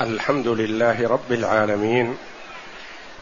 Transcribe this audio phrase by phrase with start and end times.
[0.00, 2.14] الحمد لله رب العالمين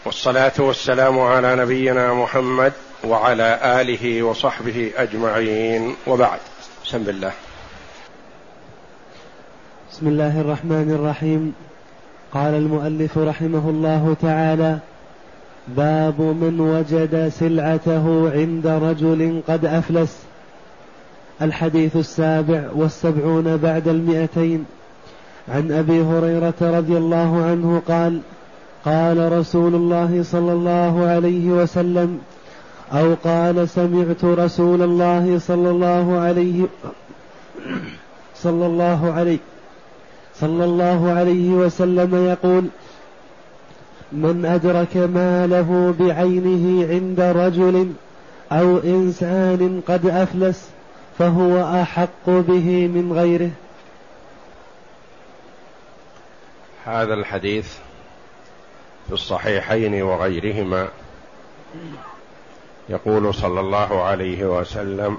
[0.05, 2.73] والصلاة والسلام على نبينا محمد
[3.05, 6.39] وعلى آله وصحبه أجمعين وبعد.
[6.85, 7.33] بسم الله.
[9.93, 11.55] بسم الله الرحمن الرحيم.
[12.35, 14.79] قال المؤلف رحمه الله تعالى
[15.69, 20.19] باب من وجد سلعته عند رجل قد أفلس.
[21.43, 24.65] الحديث السابع والسبعون بعد المئتين.
[25.49, 28.21] عن أبي هريرة رضي الله عنه قال
[28.85, 32.19] قال رسول الله صلى الله عليه وسلم
[32.93, 36.67] أو قال سمعت رسول الله صلى الله عليه
[38.37, 39.39] صلى الله عليه
[40.35, 42.65] صلى الله عليه وسلم يقول
[44.13, 47.93] من أدرك ماله بعينه عند رجل
[48.53, 50.69] أو إنسان قد أفلس
[51.19, 53.51] فهو أحق به من غيره.
[56.87, 57.77] هذا الحديث
[59.07, 60.89] في الصحيحين وغيرهما.
[62.89, 65.19] يقول صلى الله عليه وسلم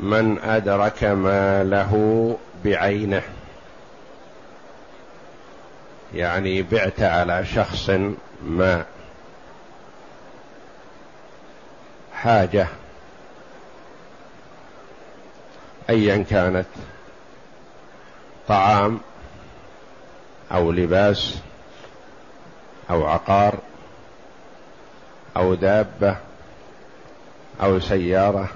[0.00, 3.22] من أدرك ماله بعينه
[6.14, 7.90] يعني بعت على شخص
[8.44, 8.84] ما
[12.14, 12.66] حاجة
[15.90, 16.66] ايا كانت.
[18.50, 19.00] طعام
[20.52, 21.38] أو لباس
[22.90, 23.58] أو عقار
[25.36, 26.16] أو دابة
[27.62, 28.48] أو سيارة.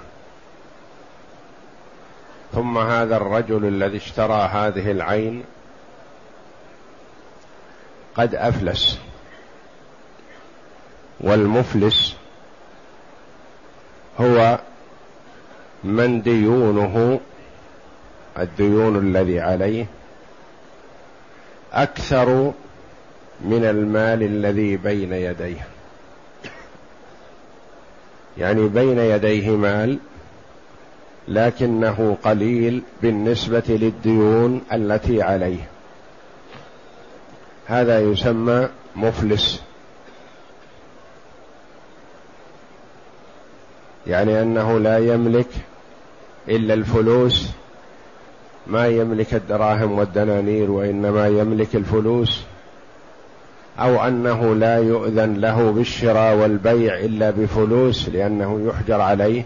[2.53, 5.43] ثم هذا الرجل الذي اشترى هذه العين
[8.15, 8.99] قد أفلس
[11.19, 12.15] والمفلس
[14.19, 14.59] هو
[15.83, 17.19] من ديونه
[18.39, 19.85] الديون الذي عليه
[21.73, 22.51] أكثر
[23.41, 25.67] من المال الذي بين يديه.
[28.37, 29.97] يعني بين يديه مال
[31.27, 35.67] لكنه قليل بالنسبة للديون التي عليه.
[37.67, 39.61] هذا يسمى مفلس.
[44.07, 45.49] يعني أنه لا يملك
[46.47, 47.49] إلا الفلوس
[48.67, 52.43] ما يملك الدراهم والدنانير وإنما يملك الفلوس
[53.79, 59.43] أو أنه لا يؤذن له بالشراء والبيع إلا بفلوس لأنه يحجر عليه.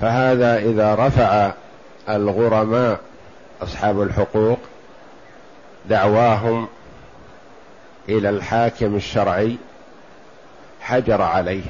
[0.00, 1.52] فهذا إذا رفع
[2.08, 3.00] الغرماء
[3.62, 4.58] أصحاب الحقوق
[5.88, 6.66] دعواهم
[8.08, 9.56] إلى الحاكم الشرعي
[10.80, 11.62] حجر عليه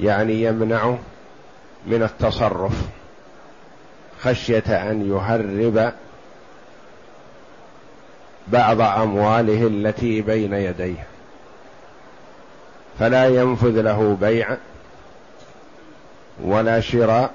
[0.00, 0.98] يعني يمنعه
[1.86, 2.72] من التصرف
[4.20, 5.92] خشية أن يهرب
[8.48, 11.06] بعض أمواله التي بين يديه.
[12.98, 14.56] فلا ينفذ له بيع
[16.44, 17.30] ولا شراء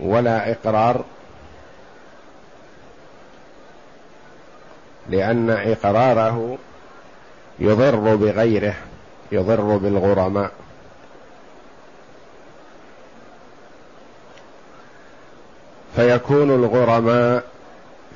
[0.00, 1.04] ولا إقرار
[5.08, 6.58] لأن إقراره
[7.58, 8.74] يضر بغيره
[9.32, 10.50] يضر بالغرماء.
[15.98, 17.44] فيكون الغرماء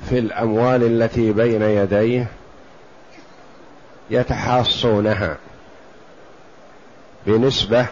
[0.09, 2.27] في الأموال التي بين يديه
[4.09, 5.37] يتحاصونها
[7.27, 7.85] بنسبة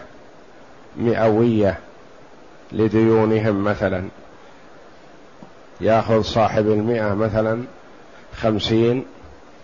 [0.98, 1.80] مئوية
[2.72, 4.04] لديونهم مثلا.
[5.82, 7.64] يأخذ صاحب المئة مثلا
[8.36, 9.06] خمسين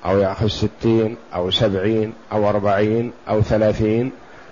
[0.06, 4.12] أو يأخذ ستين أو سبعين أو أربعين أو ثلاثين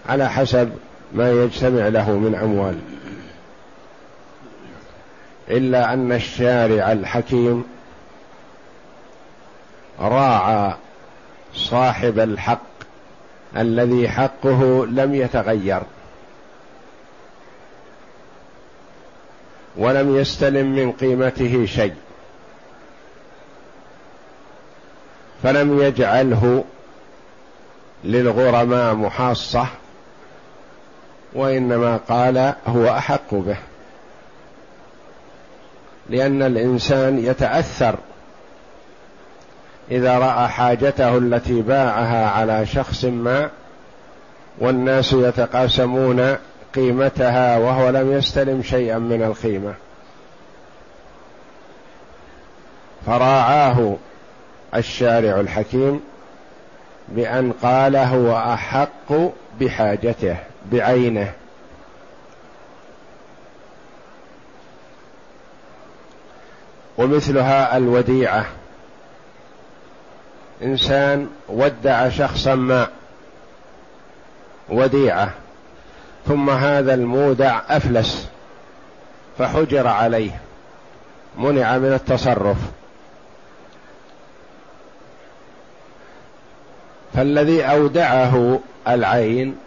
[0.10, 0.72] على حسب
[1.14, 2.76] ما يجتمع له من أموال.
[5.50, 7.66] إلا أن الشارع الحكيم
[10.00, 10.74] راعى
[11.54, 12.60] صاحب الحق
[13.58, 15.82] الذي حقه لم يتغير
[19.78, 21.96] ولم يستلم من قيمته شيء
[25.44, 26.64] فلم يجعله
[28.04, 29.68] للغرماء محاصة
[31.34, 33.58] وإنما قال هو أحق به.
[36.10, 37.96] لأن الإنسان يتأثر
[39.92, 43.50] إذا رأى حاجته التي باعها على شخص ما
[44.60, 46.36] والناس يتقاسمون
[46.76, 49.74] قيمتها وهو لم يستلم شيئا من القيمة.
[53.06, 53.96] فراعاه
[54.76, 56.02] الشارع الحكيم
[57.08, 59.14] بأن قال هو احق
[59.60, 60.38] بحاجته
[60.72, 61.32] بعينه.
[66.98, 68.46] ومثلها الوديعة.
[70.64, 72.88] إنسان ودع شخصا ما
[74.70, 75.30] وديعة.
[76.28, 78.28] ثم هذا المودع أفلس
[79.38, 80.42] فحجر عليه
[81.38, 82.58] منع من التصرف.
[87.14, 89.58] فالذي أودعه العين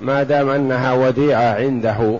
[0.00, 2.18] ما دام أنها وديعة عنده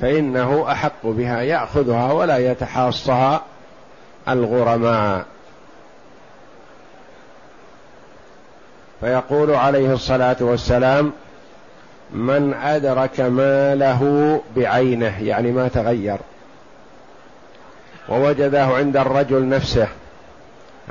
[0.00, 3.42] فإنه أحق بها يأخذها ولا يتحاصها
[4.28, 5.24] الغرماء.
[9.00, 11.12] فيقول عليه الصلاة والسلام
[12.10, 16.18] من أدرك ماله بعينه يعني ما تغير.
[18.08, 19.88] ووجده عند الرجل نفسه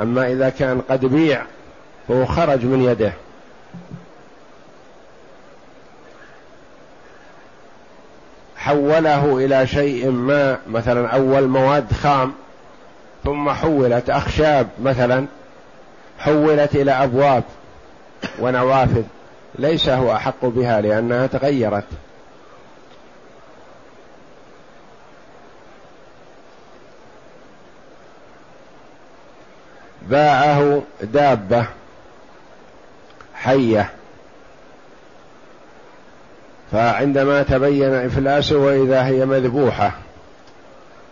[0.02, 1.42] أما إذا كان قد بيع
[2.08, 3.14] فهو خرج من يده.
[8.60, 12.34] حوله إلى شيء ما مثلا أول مواد خام
[13.24, 15.26] ثم حولت أخشاب مثلا
[16.20, 17.44] حولت إلى أبواب
[18.40, 19.04] ونوافذ
[19.60, 21.86] ليس هو أحق بها لأنها تغيرت.
[30.02, 31.66] باعه دابة
[33.36, 33.99] حية.
[36.72, 39.92] فعندما تبين افلاسه وإذا هي مذبوحة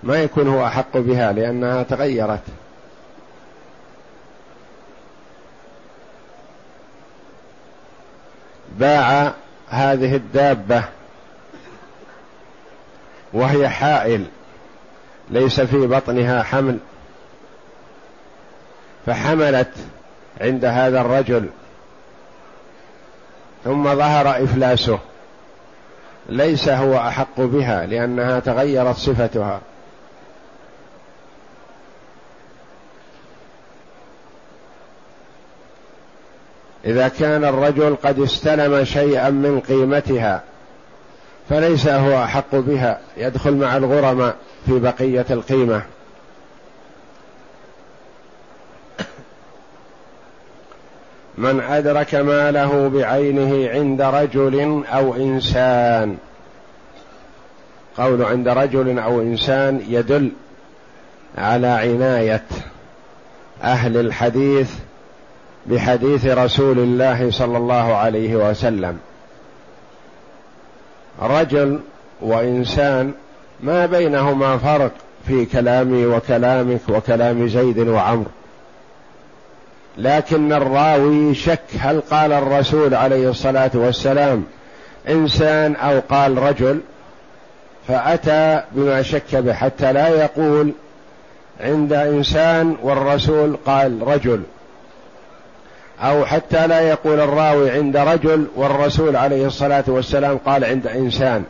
[0.03, 2.41] ما يكون هو أحق بها لأنها تغيرت.
[8.79, 9.33] باع
[9.69, 10.83] هذه الدابة
[13.33, 14.25] وهي حائل
[15.29, 16.77] ليس في بطنها حمل.
[19.05, 19.71] فحملت
[20.41, 21.49] عند هذا الرجل
[23.63, 24.99] ثم ظهر إفلاسه.
[26.29, 29.61] ليس هو أحق بها لأنها تغيرت صفتها.
[36.85, 40.43] إذا كان الرجل قد استلم شيئا من قيمتها
[41.49, 42.99] فليس هو أحق بها.
[43.17, 44.35] يدخل مع الغرماء
[44.65, 45.81] في بقية القيمة.
[51.37, 56.17] من أدرك ماله بعينه عند رجل أو إنسان.
[57.97, 60.31] قول عند رجل أو إنسان يدل
[61.37, 62.43] على عناية
[63.63, 64.71] أهل الحديث
[65.65, 68.97] بحديث رسول الله صلى الله عليه وسلم.
[71.21, 71.79] رجل
[72.21, 73.13] وإنسان
[73.63, 74.91] ما بينهما فرق
[75.27, 78.31] في كلامي وكلامك وكلام زيد وعمرو.
[79.97, 84.43] لكن الراوي شك هل قال الرسول عليه الصلاة والسلام
[85.09, 86.79] إنسان أو قال رجل؟
[87.87, 90.71] فأتى بما شك به حتى لا يقول
[91.61, 94.43] عند إنسان والرسول قال رجل.
[96.01, 101.43] أو حتى لا يقول الراوي عند رجل والرسول عليه الصلاة والسلام قال عند إنسان.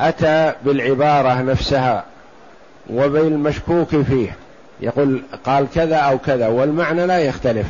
[0.00, 2.04] أتى بالعبارة نفسها
[2.90, 4.36] وبالمشكوك فيه.
[4.80, 7.66] يقول قال كذا أو كذا والمعنى لا يختلف.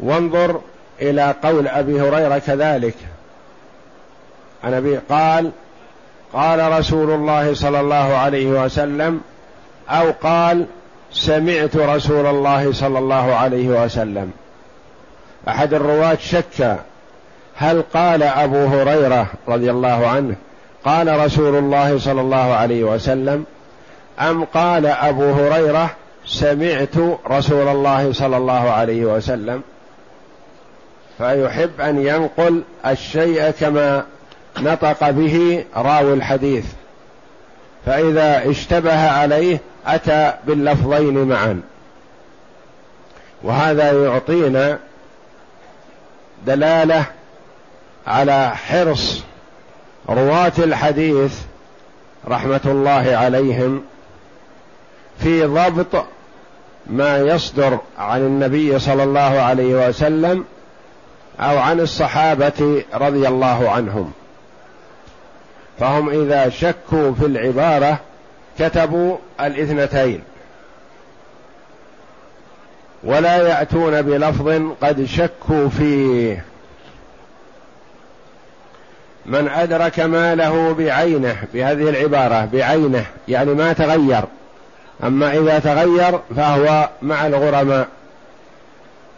[0.00, 0.60] وانظر
[1.02, 2.94] إلى قول أبي هريرة كذلك.
[4.64, 5.50] عن أبي قال
[6.32, 9.20] قال رسول الله صلى الله عليه وسلم
[9.88, 10.66] أو قال
[11.12, 14.32] سمعت رسول الله صلى الله عليه وسلم.
[15.48, 16.76] أحد الرواة شك
[17.56, 20.34] هل قال أبو هريرة رضي الله عنه
[20.84, 23.44] قال رسول الله صلى الله عليه وسلم
[24.20, 25.90] أم قال أبو هريرة
[26.26, 26.96] سمعت
[27.30, 29.62] رسول الله صلى الله عليه وسلم
[31.18, 34.04] فيحب أن ينقل الشيء كما
[34.58, 36.64] نطق به راوي الحديث
[37.86, 41.60] فإذا اشتبه عليه أتى باللفظين معا.
[43.42, 44.78] وهذا يعطينا
[46.46, 47.04] دلالة
[48.06, 49.22] على حرص
[50.08, 51.38] رواة الحديث
[52.28, 53.82] رحمة الله عليهم
[55.18, 56.04] في ضبط
[56.86, 60.44] ما يصدر عن النبي صلى الله عليه وسلم
[61.40, 64.12] أو عن الصحابة رضي الله عنهم.
[65.78, 68.00] فهم إذا شكوا في العبارة
[68.58, 70.22] كتبوا الاثنتين.
[73.04, 76.44] ولا يأتون بلفظ قد شكوا فيه.
[79.26, 84.24] من أدرك ماله بعينه بهذه العبارة بعينه يعني ما تغير.
[85.04, 87.88] أما إذا تغير فهو مع الغرماء.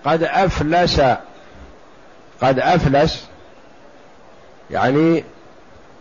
[0.04, 1.00] قد أفلس
[2.42, 3.26] قد أفلس
[4.70, 5.24] يعني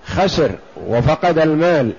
[0.05, 0.51] خسر
[0.87, 1.91] وفقد المال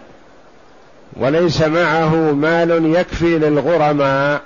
[1.16, 4.40] وليس معه مال يكفي للغرماء.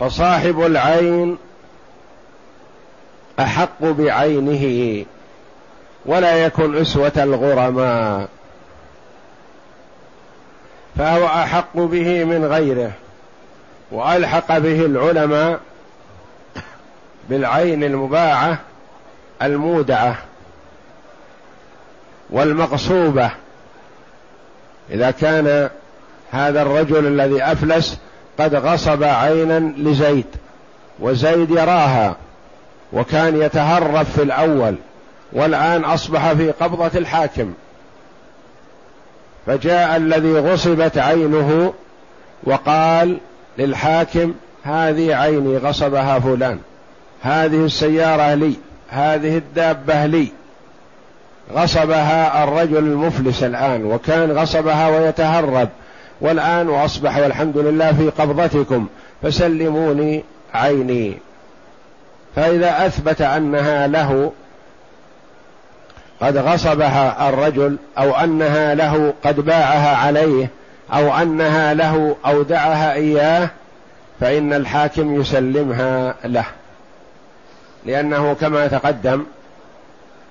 [0.00, 1.38] فصاحب العين
[3.40, 5.04] أحق بعينه
[6.06, 8.28] ولا يكن أسوة الغرماء.
[10.98, 12.92] فهو أحق به من غيره
[13.92, 15.60] وألحق به العلماء
[17.30, 18.58] بالعين المباعة
[19.42, 20.16] المودعة
[22.30, 23.30] والمغصوبه
[24.90, 25.70] إذا كان
[26.30, 27.98] هذا الرجل الذي أفلس
[28.38, 30.26] قد غصب عينا لزيد
[31.00, 32.16] وزيد يراها
[32.92, 34.74] وكان يتهرب في الأول
[35.32, 37.54] والآن أصبح في قبضة الحاكم.
[39.46, 41.72] فجاء الذي غصبت عينه
[42.44, 43.18] وقال
[43.58, 44.34] للحاكم
[44.64, 46.58] هذه عيني غصبها فلان
[47.22, 48.54] هذه السيارة لي
[48.88, 50.28] هذه الدابة لي.
[51.54, 55.68] غصبها الرجل المفلس الآن وكان غصبها ويتهرب
[56.20, 58.86] والآن واصبح والحمد لله في قبضتكم
[59.22, 61.18] فسلموني عيني.
[62.36, 64.32] فإذا أثبت أنها له
[66.22, 70.48] قد غصبها الرجل أو أنها له قد باعها عليه
[70.92, 73.50] أو أنها له أودعها إياه
[74.20, 76.44] فإن الحاكم يسلمها له.
[77.86, 79.24] لأنه كما تقدم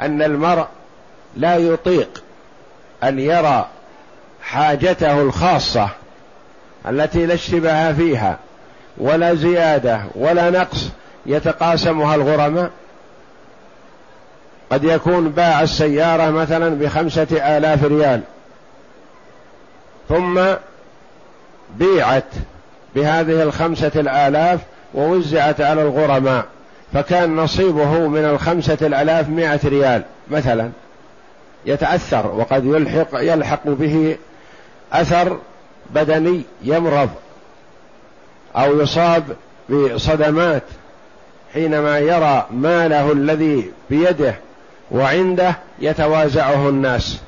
[0.02, 0.66] أن المرء
[1.38, 2.24] لا يطيق
[3.04, 3.68] أن يرى
[4.44, 5.90] حاجته الخاصة
[6.90, 8.38] التي لا اشتباه فيها
[8.98, 10.90] ولا زيادة ولا نقص
[11.26, 12.70] يتقاسمها الغرماء.
[14.72, 18.22] قد يكون باع السيارة مثلا بخمسة آلاف ريال
[20.10, 20.42] ثم
[21.76, 22.34] بيعت
[22.96, 24.60] بهذه الخمسة الآلاف
[24.94, 26.46] ووزعت على الغرماء
[26.94, 30.70] فكان نصيبه من الخمسة الآلاف مئة ريال مثلا.
[31.66, 34.18] يتأثر وقد يلحق يلحق به
[34.94, 35.38] أثر
[35.90, 37.10] بدني يمرض
[38.56, 39.24] أو يصاب
[39.70, 40.64] بصدمات
[41.54, 44.36] حينما يرى ماله الذي بيده
[44.92, 47.20] وعنده يتوازعه الناس.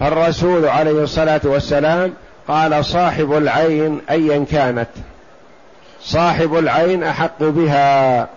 [0.00, 2.14] فالرسول عليه الصلاة والسلام
[2.48, 4.88] قال صاحب العين أيا كانت.
[6.02, 8.28] صاحب العين أحق بها.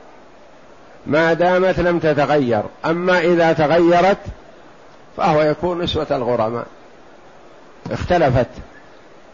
[1.07, 2.63] ما دامت لم تتغير.
[2.85, 4.17] أما إذا تغيرت
[5.17, 6.65] فهو يكون نسوة الغرماء.
[7.91, 8.49] اختلفت.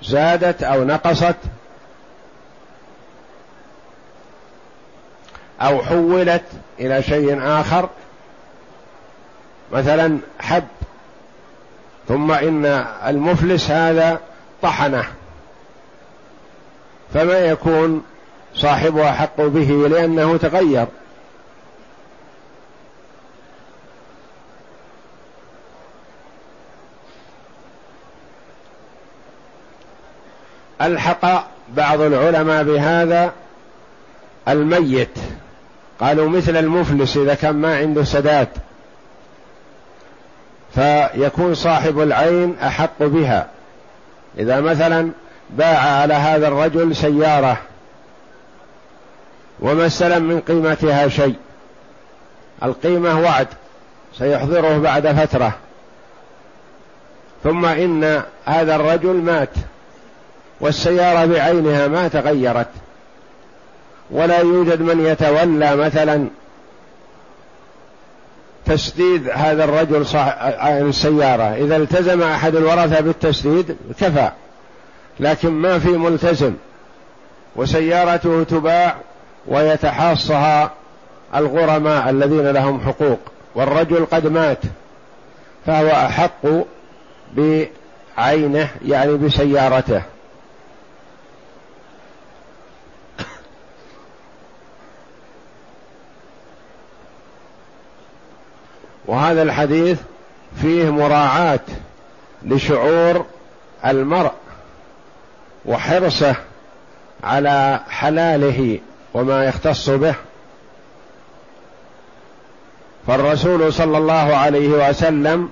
[0.04, 1.36] زادت أو نقصت.
[5.62, 6.44] أو حولت
[6.80, 7.90] إلى شيء آخر
[9.72, 10.68] مثلا حب.
[12.08, 12.66] ثم إن
[13.08, 14.20] المفلس هذا
[14.62, 15.06] طحنه.
[17.14, 18.04] فما يكون
[18.56, 20.88] صاحبه أحق به لأنه تغير.
[30.82, 33.34] ألحق بعض العلماء بهذا
[34.48, 35.20] الميت.
[36.00, 38.48] قالوا مثل المفلس إذا كان ما عنده سداد
[40.76, 43.48] فيكون صاحب العين أحق بها.
[44.40, 45.12] إذا مثلا
[45.50, 47.58] باع على هذا الرجل سيارة
[49.60, 51.36] وما استلم من قيمتها شيء
[52.64, 53.48] القيمة وعد
[54.18, 55.54] سيحضره بعد فترة.
[57.44, 59.50] ثم إن هذا الرجل مات
[60.60, 62.68] والسيارة بعينها ما تغيرت.
[64.12, 66.28] ولا يوجد من يتولى مثلا.
[68.66, 70.06] تسديد هذا الرجل
[70.58, 71.44] عن السيارة.
[71.44, 74.32] إذا التزم أحد الورثة بالتسديد كفى.
[75.20, 76.54] لكن ما في ملتزم.
[77.56, 78.96] وسيارته تباع
[79.48, 80.72] ويتحاصها
[81.36, 83.20] الغرماء الذين لهم حقوق.
[83.56, 84.62] والرجل قد مات
[85.66, 86.42] فهو أحق
[87.38, 90.02] بعينه يعني بسيارته.
[99.08, 100.00] وهذا الحديث
[100.62, 101.60] فيه مراعاة
[102.44, 103.26] لشعور
[103.86, 104.32] المرء
[105.66, 106.36] وحرصه
[107.24, 108.80] على حلاله
[109.14, 110.16] وما يختص به.
[113.08, 115.50] فالرسول صلى الله عليه وسلم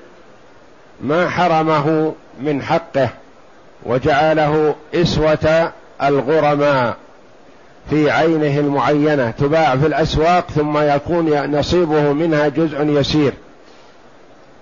[1.01, 3.09] ما حرمه من حقه
[3.85, 5.71] وجعله إسوة
[6.03, 6.97] الغرماء
[7.89, 13.33] في عينه المعينة تباع في الأسواق ثم يكون نصيبه منها جزء يسير.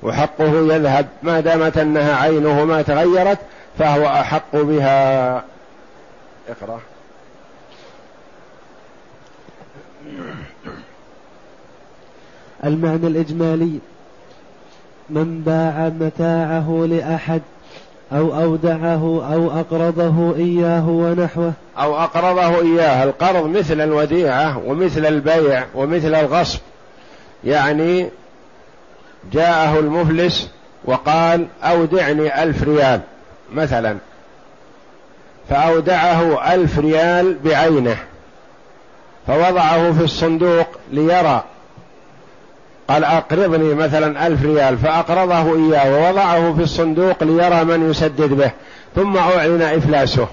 [0.04, 3.38] وحقه يذهب ما دامت أنها عينه ما تغيرت
[3.80, 5.36] فهو أحق بها.
[6.50, 6.80] اقرأ.
[12.64, 13.80] المعنى الإجمالي.
[15.10, 17.42] من باع متاعه لأحد
[18.12, 21.54] أو أودعه أو أقرضه إياه ونحوه.
[21.78, 23.04] أو أقرضه إياه.
[23.04, 26.60] القرض مثل الوديعة ومثل البيع ومثل الغصب.
[27.44, 28.10] يعني
[29.32, 30.50] جاءه المفلس
[30.86, 33.02] وقال أودعني ألف ريال
[33.54, 33.98] مثلا.
[35.50, 37.98] فأودعه ألف ريال بعينه
[39.28, 41.44] فوضعه في الصندوق ليرى.
[42.88, 48.52] قال أقرضني مثلا ألف ريال فأقرضه إياه ووضعه في الصندوق ليرى من يسدد به
[48.96, 50.28] ثم أعلن إفلاسه.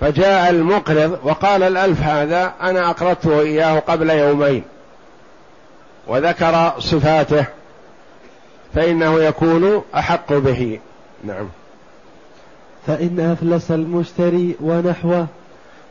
[0.00, 4.62] فجاء المقرض وقال الألف هذا أنا أقرضته إياه قبل يومين.
[6.06, 7.44] وذكر صفاته
[8.74, 10.80] فإنه يكون أحق به.
[11.24, 11.48] نعم.
[12.86, 15.26] فإن أفلس المشتري ونحوه.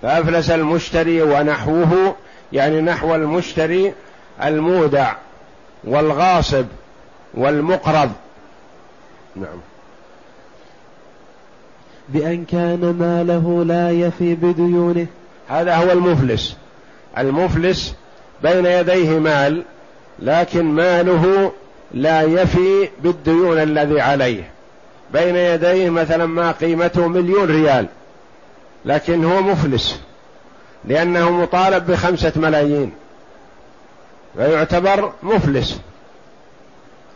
[0.01, 2.15] فأفلس المشتري ونحوه
[2.53, 3.93] يعني نحو المشتري
[4.43, 5.13] المودع
[5.84, 6.65] والغاصب
[7.34, 8.12] والمقرض.
[9.36, 9.57] نعم.
[12.10, 15.07] بأن كان ماله لا يفي بديونه.
[15.50, 16.57] هذا هو المفلس.
[17.17, 17.95] المفلس
[18.43, 19.63] بين يديه مال
[20.19, 21.51] لكن ماله
[21.93, 24.50] لا يفي بالديون الذي عليه.
[25.13, 27.88] بين يديه مثلا ما قيمته مليون ريال
[28.86, 30.01] لكن هو مفلس
[30.86, 32.91] لأنه مطالب بخمسة ملايين
[34.38, 35.79] فيعتبر مفلس.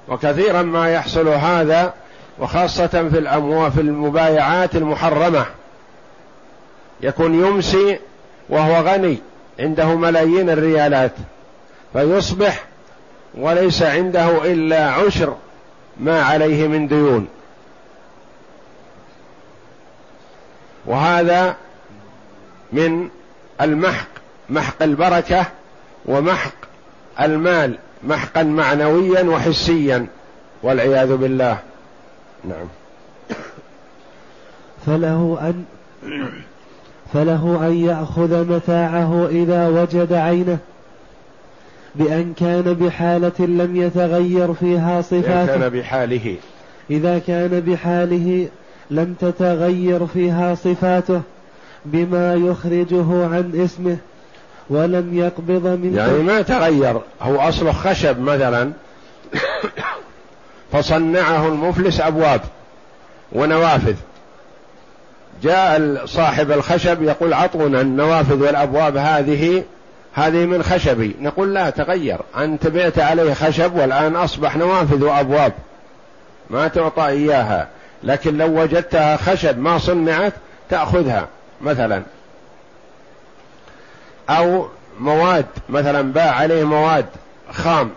[0.08, 1.94] وكثيرا ما يحصل هذا
[2.40, 5.46] وخاصة في الأموال في المبايعات المحرمة.
[7.02, 8.00] يكون يمسي
[8.50, 9.18] وهو غني
[9.60, 11.12] عنده ملايين الريالات
[11.94, 12.69] فيصبح
[13.38, 15.36] وليس عنده إلا عشر
[16.00, 17.28] ما عليه من ديون.
[20.86, 21.56] وهذا
[22.74, 23.10] من
[23.62, 24.08] المحق
[24.50, 25.46] محق البركة
[26.06, 26.54] ومحق
[27.22, 30.08] المال محقا معنويا وحسيا
[30.64, 31.58] والعياذ بالله.
[32.44, 32.68] نعم.
[34.86, 35.66] فله أن
[37.14, 40.58] فله أن يأخذ متاعه إذا وجد عينه.
[41.96, 46.36] بأن كان بحالة لم يتغير فيها صفاته إذا كان بحاله.
[46.92, 48.48] إذا كان بحاله
[48.92, 51.22] لم تتغير فيها صفاته
[51.86, 53.98] بما يخرجه عن اسمه
[54.70, 57.02] ولم يقبض من يعني ما تغير.
[57.22, 58.72] هو أصله خشب مثلا.
[60.72, 62.42] فصنعه المفلس أبواب
[63.32, 63.96] ونوافذ.
[65.44, 69.64] جاء صاحب الخشب يقول عطونا النوافذ والأبواب هذه
[70.14, 71.16] هذه من خشبي.
[71.22, 72.20] نقول لا تغير.
[72.38, 75.54] أنت بعت عليه خشب والآن أصبح نوافذ وأبواب.
[76.50, 77.68] ما تعطى إياها.
[78.04, 80.34] لكن لو وجدتها خشب ما صنعت
[80.70, 81.28] تأخذها
[81.62, 82.04] مثلا.
[84.30, 84.68] أو
[85.00, 87.06] مواد مثلا باع عليه مواد
[87.52, 87.92] خام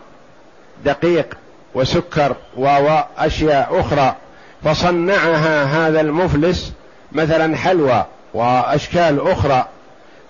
[0.84, 1.26] دقيق
[1.74, 4.16] وسكر وأشياء أخرى
[4.64, 6.72] فصنعها هذا المفلس
[7.12, 9.66] مثلا حلوى وأشكال أخرى.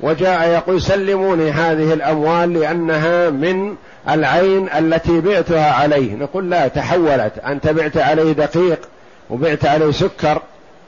[0.02, 3.76] وجاء يقول سلموني هذه الأموال لأنها من
[4.08, 6.14] العين التي بعتها عليه.
[6.14, 7.38] نقول لا تحولت.
[7.38, 8.88] أنت بعت عليه دقيق
[9.30, 10.42] وبعت عليه سكر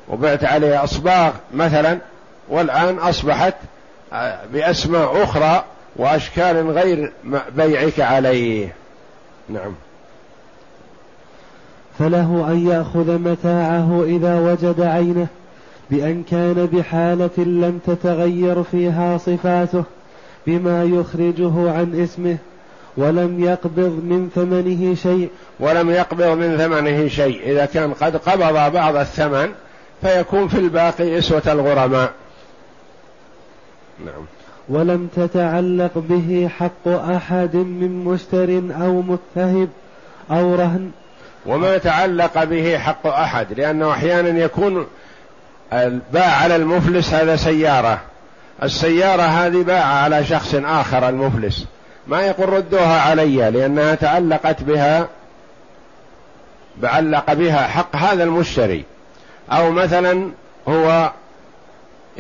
[0.09, 1.99] وبعت عليه أصباغ مثلا
[2.49, 3.55] والآن أصبحت
[4.53, 5.65] بأسماء أخرى
[5.97, 7.13] وأشكال غير
[7.57, 8.75] بيعك عليه.
[9.49, 9.75] نعم.
[11.99, 15.27] فله أن يأخذ متاعه إذا وجد عينه.
[15.95, 19.85] بأن كان بحالة لم تتغير فيها صفاته
[20.47, 22.37] بما يخرجه عن اسمه
[22.97, 25.31] ولم يقبض من ثمنه شيء.
[25.61, 27.41] ولم يقبض من ثمنه شيء.
[27.47, 29.49] إذا كان قد قبض بعض الثمن
[30.03, 32.13] فيكون في الباقي إسوة الغرماء.
[34.07, 34.25] نعم.
[34.69, 39.69] ولم تتعلق به حق أحد من مشتر أو متهب
[40.31, 40.91] أو رهن.
[41.47, 44.87] وما تعلق به حق أحد لأنه أحيانا يكون
[46.13, 48.01] باع على المفلس هذا سيارة.
[48.63, 51.67] السيارة هذه باع على شخص آخر المفلس.
[52.07, 55.09] ما يقول ردوها علي لأنها تعلقت بها
[56.77, 58.85] بعلق بها حق هذا المشتري.
[59.53, 60.31] أو مثلا
[60.69, 61.13] هو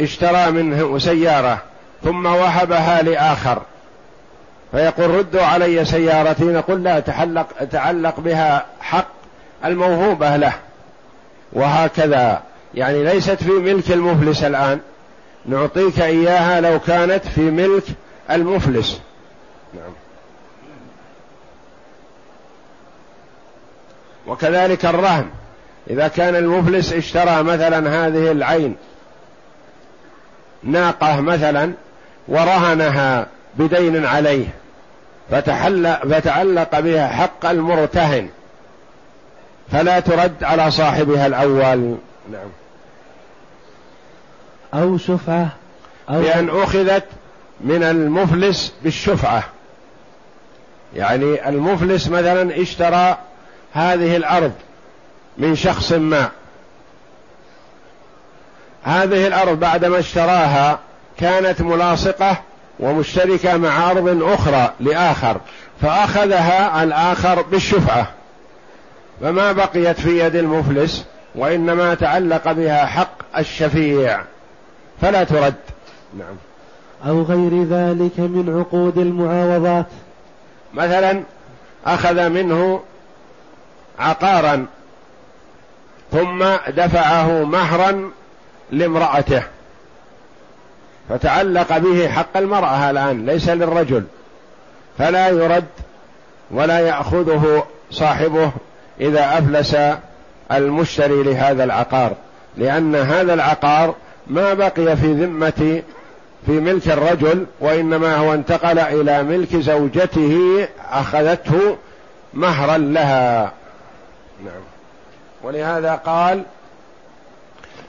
[0.00, 1.58] اشترى منه سيارة
[2.04, 3.62] ثم وهبها لآخر.
[4.72, 9.08] فيقول ردوا علي سيارتي نقول لا تعلق تعلق بها حق
[9.64, 10.52] الموهوبة له.
[11.52, 12.42] وهكذا.
[12.74, 14.80] يعني ليست في ملك المفلس الآن.
[15.46, 17.84] نعطيك إياها لو كانت في ملك
[18.30, 19.00] المفلس.
[19.74, 19.92] نعم.
[24.26, 25.26] وكذلك الرهن.
[25.90, 28.76] إذا كان المفلس اشترى مثلا هذه العين
[30.62, 31.72] ناقة مثلا
[32.28, 34.46] ورهنها بدين عليه
[35.30, 38.28] فتحل فتعلق بها حق المرتهن
[39.72, 41.96] فلا ترد على صاحبها الأول.
[42.32, 42.48] نعم.
[44.74, 45.48] أو شفعة
[46.10, 47.04] أو بأن أخذت
[47.60, 49.44] من المفلس بالشفعة.
[50.96, 53.18] يعني المفلس مثلا اشترى
[53.72, 54.52] هذه الأرض
[55.38, 56.28] من شخص ما.
[58.82, 60.78] هذه الأرض بعدما اشتراها
[61.18, 62.42] كانت ملاصقة
[62.80, 65.40] ومشتركة مع أرض أخرى لآخر
[65.82, 68.06] فأخذها الآخر بالشفعة.
[69.20, 74.20] فما بقيت في يد المفلس وإنما تعلق بها حق الشفيع.
[75.00, 75.54] فلا ترد.
[76.18, 76.36] نعم.
[77.06, 79.86] أو غير ذلك من عقود المعاوضات.
[80.74, 81.22] مثلا
[81.86, 82.80] أخذ منه
[83.98, 84.66] عقارا
[86.12, 88.10] ثم دفعه مهرا
[88.70, 89.42] لامرأته.
[91.08, 94.04] فتعلق به حق المرأة الآن ليس للرجل.
[94.98, 95.64] فلا يرد
[96.50, 98.52] ولا يأخذه صاحبه
[99.00, 99.76] إذا أفلس
[100.52, 102.12] المشتري لهذا العقار
[102.56, 103.94] لأن هذا العقار
[104.26, 105.82] ما بقي في ذمة
[106.46, 111.76] في ملك الرجل وإنما هو انتقل إلى ملك زوجته أخذته
[112.34, 113.52] مهرا لها.
[114.44, 114.62] نعم.
[115.42, 116.42] ولهذا قال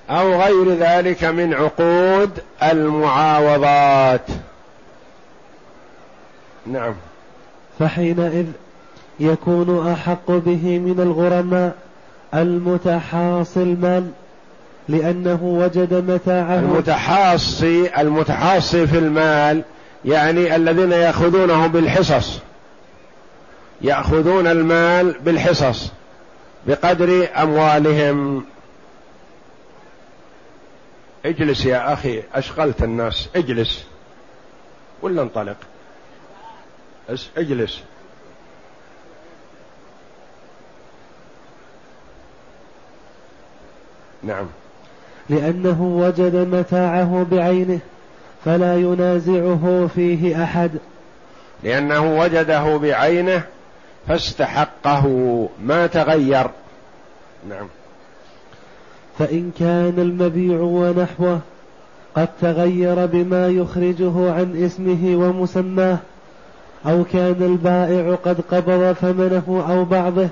[0.10, 4.28] أو غير ذلك من عقود المعاوضات.
[6.68, 6.94] نعم.
[7.80, 8.46] فحينئذ
[9.20, 11.76] يكون أحق به من الغرماء
[12.34, 14.12] المتحاصي المال
[14.90, 16.60] لأنه وجد متاعه.
[16.60, 19.64] المتحاصي المتحاصي في المال
[20.06, 22.40] يعني الذين ياخذونه بالحصص.
[23.82, 25.92] يأخذون المال بالحصص
[26.68, 28.46] بقدر أموالهم.
[31.26, 33.30] اجلس يا أخي أشغلت الناس.
[33.36, 33.86] اجلس.
[35.02, 35.58] ولا انطلق؟
[37.38, 37.80] اجلس.
[44.24, 44.48] نعم.
[45.30, 47.80] لأنه وجد متاعه بعينه
[48.46, 50.72] فلا ينازعه فيه أحد.
[51.64, 53.44] لأنه وجده بعينه
[54.08, 56.48] فاستحقه ما تغير.
[57.50, 57.68] نعم.
[59.20, 61.40] فإن كان المبيع ونحوه
[62.16, 65.98] قد تغير بما يخرجه عن اسمه ومسماه
[66.86, 70.30] أو كان البائع قد قبض ثمنه أو بعضه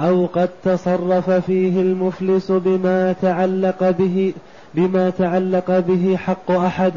[0.00, 4.34] أو قد تصرف فيه المفلس بما تعلق به
[4.74, 6.92] بما تعلق به حق أحد.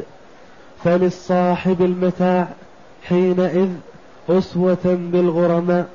[0.84, 2.48] فللصاحب المتاع
[3.04, 3.70] حينئذ
[4.30, 5.86] أسوة بالغرماء.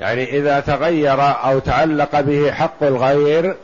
[0.00, 3.54] يعني إذا تغير أو تعلق به حق الغير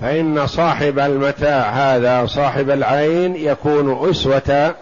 [0.00, 4.74] فإن صاحب المتاع هذا صاحب العين يكون أسوة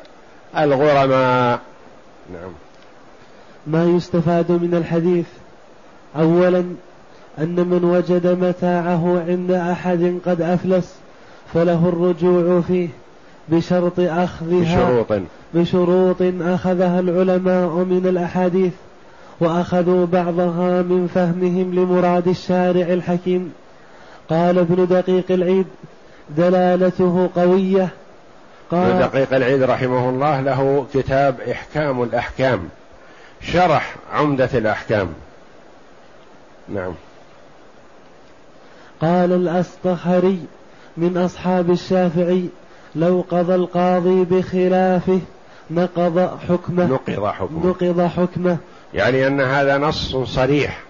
[0.58, 1.60] الغرماء.
[2.32, 2.52] نعم.
[3.66, 5.26] ما يستفاد من الحديث؟
[6.16, 6.64] أولا
[7.38, 10.94] أن من وجد متاعه عند أحد قد أفلس
[11.54, 12.88] فله الرجوع فيه
[13.48, 15.22] بشرط أخذها بشروط.
[15.54, 18.72] بشروط أخذها العلماء من الأحاديث
[19.40, 23.52] وأخذوا بعضها من فهمهم لمراد الشارع الحكيم.
[24.30, 25.66] قال ابن دقيق العيد
[26.36, 27.88] دلالته قوية.
[28.70, 32.60] قال ابن دقيق العيد رحمه الله له كتاب إحكام الأحكام
[33.40, 35.08] شرح عمدة الأحكام.
[36.68, 36.92] نعم.
[39.00, 40.38] قال الأصطخري
[40.96, 42.48] من أصحاب الشافعي
[42.96, 45.20] لو قضى القاضي بخلافه
[45.70, 46.86] نقض حكمه.
[46.86, 47.66] نقض حكمه.
[47.66, 48.56] نقض حكمه.
[48.94, 50.80] يعني أن هذا نص صريح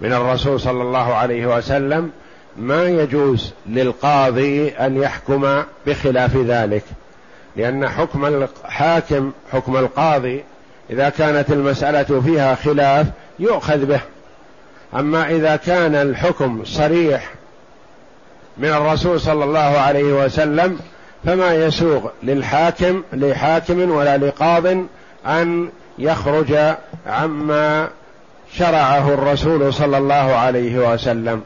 [0.00, 2.10] من الرسول صلى الله عليه وسلم
[2.56, 6.84] ما يجوز للقاضي أن يحكم بخلاف ذلك
[7.56, 10.44] لأن حكم الحاكم حكم القاضي
[10.90, 13.06] إذا كانت المسألة فيها خلاف
[13.38, 14.00] يؤخذ به.
[14.96, 17.34] أما إذا كان الحكم صريح
[18.58, 20.78] من الرسول صلى الله عليه وسلم
[21.24, 24.66] فما يسوغ للحاكم لحاكم ولا لقاض
[25.26, 26.56] أن يخرج
[27.06, 27.88] عما
[28.52, 31.42] شرعه الرسول صلى الله عليه وسلم.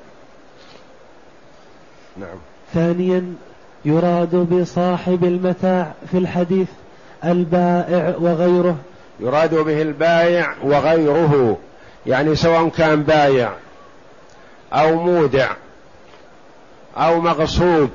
[2.16, 2.38] نعم.
[2.74, 3.34] ثانيا
[3.84, 6.68] يراد بصاحب المتاع في الحديث
[7.24, 8.76] البائع وغيره.
[9.20, 11.58] يراد به البائع وغيره.
[12.08, 13.52] يعني سواء كان بايع
[14.72, 15.48] أو مودع
[16.96, 17.90] أو مغصوب.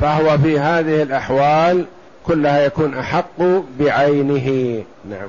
[0.00, 1.84] فهو في هذه الأحوال
[2.26, 3.42] كلها يكون أحق
[3.78, 4.84] بعينه.
[5.10, 5.28] نعم.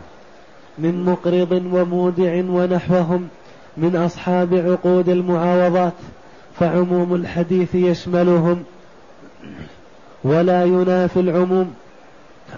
[0.77, 3.29] من مقرض ومودع ونحوهم
[3.77, 5.93] من أصحاب عقود المعاوضات
[6.59, 8.63] فعموم الحديث يشملهم.
[10.23, 11.73] ولا ينافي العموم.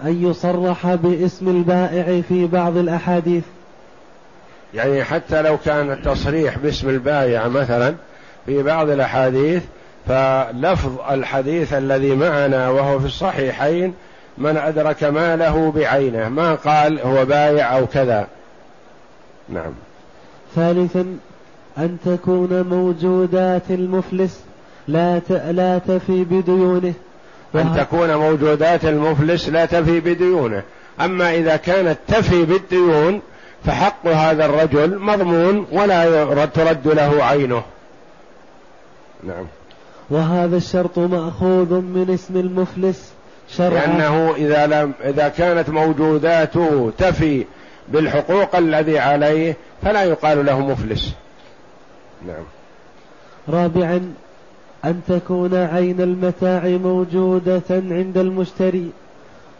[0.04, 3.44] أن يصرح باسم البائع في بعض الأحاديث.
[4.74, 7.94] يعني حتى لو كان التصريح باسم البايع مثلا
[8.46, 9.62] في بعض الأحاديث
[10.08, 13.94] فلفظ الحديث الذي معنا وهو في الصحيحين
[14.38, 18.26] من أدرك ماله بعينه ما قال هو بايع أو كذا.
[19.48, 19.72] نعم.
[20.54, 21.18] ثالثا
[21.78, 24.40] أن تكون موجودات المفلس
[24.88, 26.94] لا لا تفي بديونه.
[27.54, 30.62] أن تكون موجودات المفلس لا تفي بديونه.
[31.00, 33.20] أما إذا كانت تفي بالديون
[33.64, 37.62] فحق هذا الرجل مضمون ولا ترد له عينه.
[39.24, 39.44] نعم.
[40.10, 43.12] وهذا الشرط مأخوذ من اسم المفلس
[43.56, 43.70] شرعا.
[43.70, 47.44] لأنه إذا لم إذا كانت موجوداته تفي
[47.88, 51.14] بالحقوق الذي عليه فلا يقال له مفلس.
[52.26, 52.44] نعم.
[53.48, 54.12] رابعا
[54.84, 58.90] أن تكون عين المتاع موجودة عند المشتري.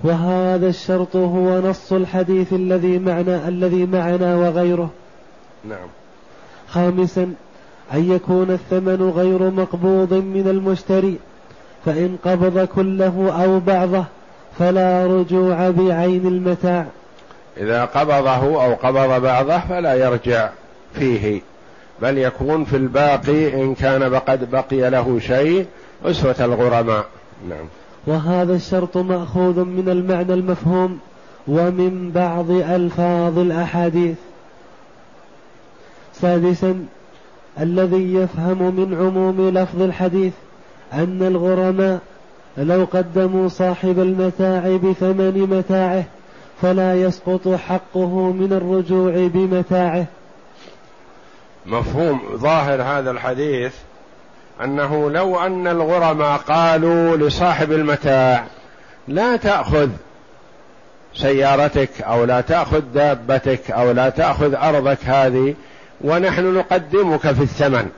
[0.04, 4.90] وهذا الشرط هو نص الحديث الذي معنا الذي معنا وغيره.
[5.64, 5.88] نعم.
[6.68, 7.34] خامسا
[7.94, 11.16] أن يكون الثمن غير مقبوض من المشتري
[11.84, 14.04] فإن قبض كله أو بعضه
[14.58, 16.86] فلا رجوع بعين المتاع.
[17.56, 20.50] إذا قبضه أو قبض بعضه فلا يرجع
[20.94, 21.40] فيه.
[22.02, 25.66] بل يكون في الباقي إن كان قد بقي له شيء
[26.04, 27.06] أسوة الغرماء.
[27.48, 27.66] نعم.
[28.06, 30.98] وهذا الشرط مأخوذ من المعنى المفهوم
[31.48, 34.16] ومن بعض ألفاظ الأحاديث.
[36.14, 36.84] سادسا
[37.60, 40.32] الذي يفهم من عموم لفظ الحديث
[40.92, 41.98] أن الغرماء
[42.58, 46.04] لو قدموا صاحب المتاع بثمن متاعه
[46.62, 50.06] فلا يسقط حقه من الرجوع بمتاعه.
[51.70, 53.72] مفهوم ظاهر هذا الحديث
[54.64, 58.44] أنه لو أن الغرماء قالوا لصاحب المتاع
[59.08, 59.88] لا تأخذ
[61.14, 65.54] سيارتك أو لا تأخذ دابتك أو لا تأخذ أرضك هذه
[66.00, 67.88] ونحن نقدمك في الثمن.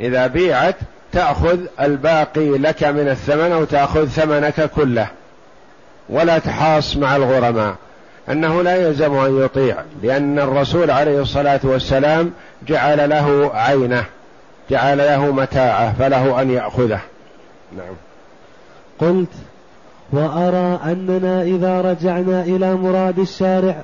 [0.00, 0.76] إذا بيعت
[1.12, 5.06] تأخذ الباقي لك من الثمن أو تأخذ ثمنك كله.
[6.08, 7.74] ولا تحاص مع الغرماء.
[8.30, 12.32] أنه لا يلزم أن يطيع لأن الرسول عليه الصلاة والسلام
[12.66, 14.04] جعل له عينه
[14.70, 17.00] جعل له متاعه فله أن يأخذه.
[17.76, 17.94] نعم.
[18.98, 19.32] قلت
[20.12, 23.82] وأرى أننا إذا رجعنا إلى مراد الشارع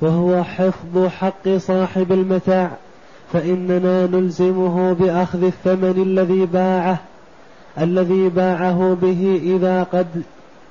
[0.00, 2.70] وهو حفظ حق صاحب المتاع
[3.32, 6.98] فإننا نلزمه بأخذ الثمن الذي باعه
[7.78, 10.22] الذي باعه به إذا قد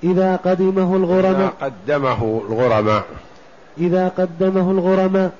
[0.03, 1.53] إذا قدمه الغرماء.
[1.61, 3.03] إذا قدمه الغرماء.
[3.77, 5.31] إذا قدمه الغرماء.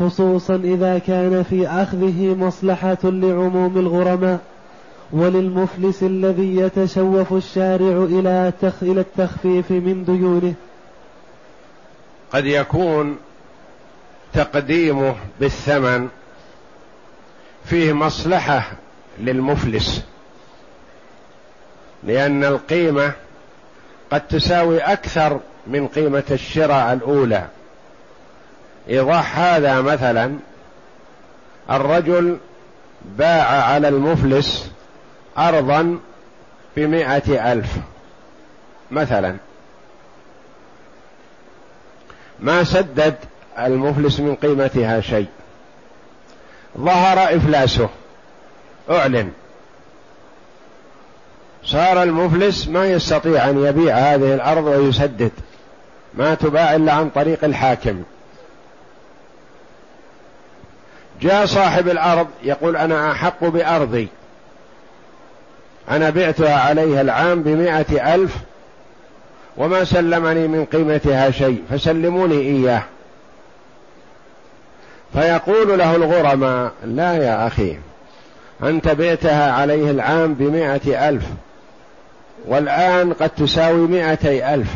[0.00, 4.38] خصوصا إذا كان في أخذه مصلحة لعموم الغرماء
[5.12, 8.52] وللمفلس الذي يتشوف الشارع إلى
[8.82, 10.54] التخفيف من ديونه.
[12.32, 13.16] قد يكون
[14.32, 16.08] تقديمه بالثمن
[17.64, 18.72] فيه مصلحة
[19.18, 20.04] للمفلس
[22.04, 23.12] لأن القيمة
[24.10, 27.46] قد تساوي أكثر من قيمة الشراء الأولى.
[28.88, 30.36] إيضاح هذا مثلا.
[31.70, 32.38] الرجل
[33.04, 34.70] باع على المفلس
[35.38, 35.98] أرضا
[36.76, 37.76] بمائة ألف
[38.90, 39.36] مثلا.
[42.40, 43.14] ما سدد
[43.58, 45.28] المفلس من قيمتها شيء.
[46.78, 47.88] ظهر إفلاسه.
[48.90, 49.32] أعلن.
[51.64, 55.32] صار المفلس ما يستطيع أن يبيع هذه الأرض ويسدد.
[56.14, 58.02] ما تباع إلا عن طريق الحاكم.
[61.22, 64.08] جاء صاحب الأرض يقول أنا أحق بأرضي.
[65.90, 68.36] أنا بعتها عليها العام بمائه ألف
[69.56, 72.82] وما سلمني من قيمتها شيء فسلموني إياه.
[75.12, 77.78] فيقول له الغرماء لا يا أخي
[78.62, 81.24] أنت بعتها عليه العام بمائه ألف
[82.46, 84.68] والآن قد تساوي مائتي ألف.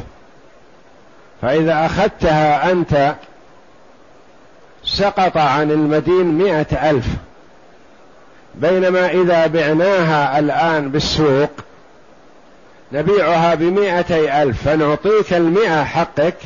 [1.42, 3.14] فإذا أخذتها أنت
[4.85, 7.07] سقط عن المدين مائة ألف.
[8.55, 11.51] بينما إذا بعناها الآن بالسوق
[12.93, 16.37] نبيعها بمائتي ألف فنعطيك المئة حقك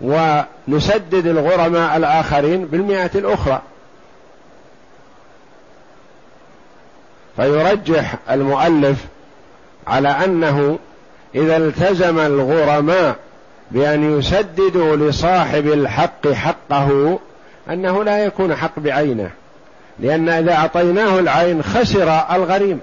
[0.00, 3.62] ونسدد الغرماء الآخرين بالمئة الأخرى.
[7.36, 9.04] فيرجح المؤلف
[9.86, 10.78] على أنه
[11.34, 13.16] إذا التزم الغرماء
[13.70, 17.18] بأن يسددوا لصاحب الحق حقه
[17.70, 19.30] أنه لا يكون حق بعينه
[19.98, 22.80] لأن إذا أعطيناه العين خسر الغريم.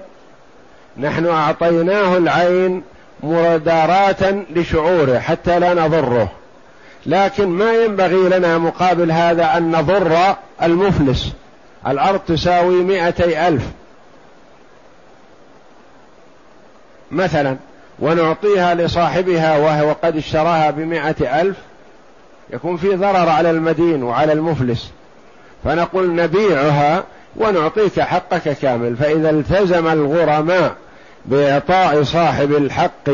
[0.96, 2.82] نحن أعطيناه العين
[3.22, 6.28] مداراة لشعوره حتى لا نضره.
[7.06, 11.32] لكن ما ينبغي لنا مقابل هذا أن نضر المفلس.
[11.86, 13.62] الأرض تساوي مئتي ألف.
[17.10, 17.56] مثلا
[17.98, 21.56] ونعطيها لصاحبها وهو قد اشتراها بمائة ألف
[22.54, 24.90] يكون في ضرر على المدين وعلى المفلس.
[25.64, 27.04] فنقول نبيعها
[27.36, 28.96] ونعطيك حقك كامل.
[28.96, 30.74] فإذا التزم الغرماء
[31.24, 33.10] بإعطاء صاحب الحق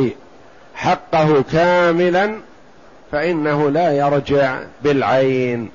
[0.74, 2.34] حقه كاملا
[3.12, 5.70] فإنه لا يرجع بالعين.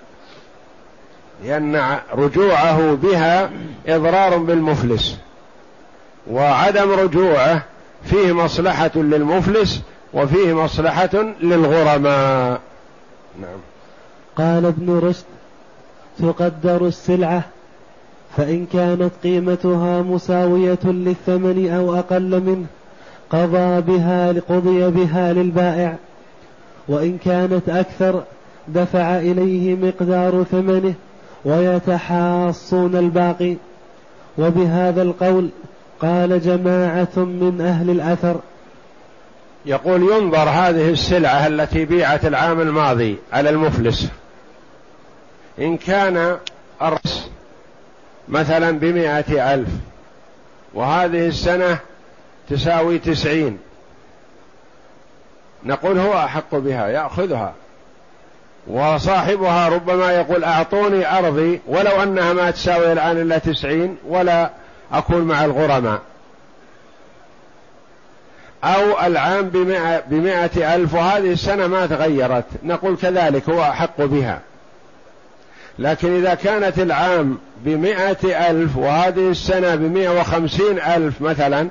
[1.44, 3.50] لأن رجوعه بها
[3.88, 5.18] إضرار بالمفلس.
[6.32, 7.64] وعدم رجوعه
[8.04, 9.82] فيه مصلحة للمفلس
[10.14, 12.60] وفيه مصلحة للغرماء.
[13.42, 13.60] نعم.
[14.36, 15.26] قال ابن رشد
[16.20, 17.44] تقدر السلعة
[18.38, 22.66] فإن كانت قيمتها مساوية للثمن أو أقل منه
[23.30, 25.96] قضى بها قضي بها للبائع
[26.88, 28.24] وإن كانت أكثر
[28.68, 30.94] دفع إليه مقدار ثمنه
[31.46, 33.56] ويتحاصون الباقي.
[34.38, 35.50] وبهذا القول
[36.00, 38.40] قال جماعة من أهل الأثر
[39.66, 44.08] يقول ينظر هذه السلعة التي بيعت العام الماضي على المفلس.
[45.60, 46.38] إن كان
[46.82, 47.28] الرأس
[48.28, 49.70] مثلا بمائة ألف
[50.74, 51.78] وهذه السنة
[52.50, 53.60] تساوي تسعين.
[55.64, 57.54] نقول هو أحق بها يأخذها.
[58.68, 64.50] وصاحبها ربما يقول أعطوني أرضي ولو أنها ما تساوي الآن إلا تسعين ولا
[64.92, 66.02] أكون مع الغرماء.
[68.66, 72.46] أو العام بمئة, بمئة ألف وهذه السنة ما تغيرت.
[72.64, 74.40] نقول كذلك هو أحق بها.
[75.80, 81.68] لكن إذا كانت العام بمئة ألف وهذه السنة بمئة وخمسين ألف مثلا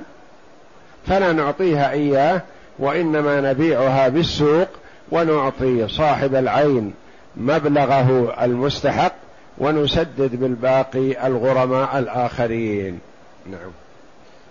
[1.07, 2.41] فلا نعطيها إياه
[2.79, 4.67] وإنما نبيعها بالسوق
[5.11, 6.93] ونعطي صاحب العين
[7.37, 9.13] مبلغه المستحق
[9.57, 12.99] ونسدد بالباقي الغرماء الآخرين.
[13.51, 13.84] نعم.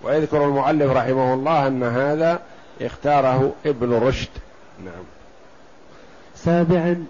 [0.05, 2.41] ويذكر المؤلف رحمه الله أن هذا
[2.83, 4.29] اختاره ابن رشد.
[4.85, 5.05] نعم.
[6.35, 7.05] سابعا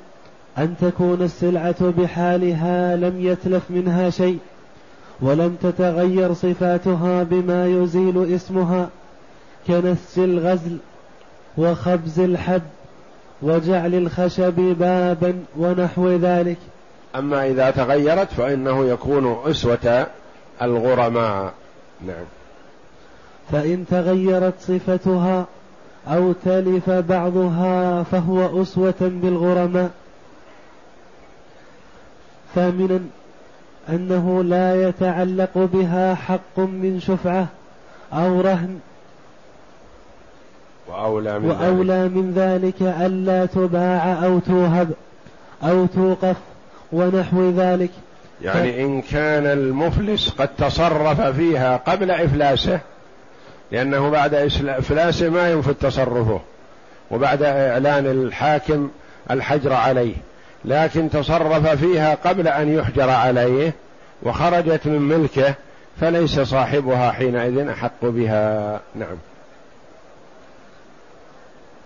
[0.58, 4.38] أن تكون السلعة بحالها لم يتلف منها شيء
[5.20, 8.88] ولم تتغير صفاتها بما يزيل اسمها
[9.66, 10.78] كنسج الغزل
[11.58, 12.62] وخبز الحب
[13.42, 16.58] وجعل الخشب بابا ونحو ذلك.
[17.16, 20.06] أما إذا تغيرت فإنه يكون أسوة
[20.62, 21.52] الغرماء.
[22.06, 22.24] نعم.
[23.52, 25.46] فإن تغيرت صفتها
[26.08, 29.90] أو تلف بعضها فهو أسوة بالغرماء.
[32.54, 33.00] ثامنا
[33.88, 37.46] أنه لا يتعلق بها حق من شفعة
[38.12, 38.78] أو رهن.
[40.88, 42.12] وأولى من وأولى ذلك.
[42.12, 44.90] من ذلك ألا تباع أو توهب
[45.62, 46.36] أو توقف
[46.92, 47.90] ونحو ذلك.
[48.42, 48.76] يعني ف...
[48.78, 52.80] إن كان المفلس قد تصرف فيها قبل إفلاسه
[53.72, 56.40] لأنه بعد إفلاسه ما ينفذ تصرفه
[57.10, 58.90] وبعد إعلان الحاكم
[59.30, 60.14] الحجر عليه.
[60.64, 63.74] لكن تصرف فيها قبل أن يحجر عليه
[64.22, 65.54] وخرجت من ملكه
[66.00, 68.80] فليس صاحبها حينئذ أحق بها.
[68.94, 69.16] نعم.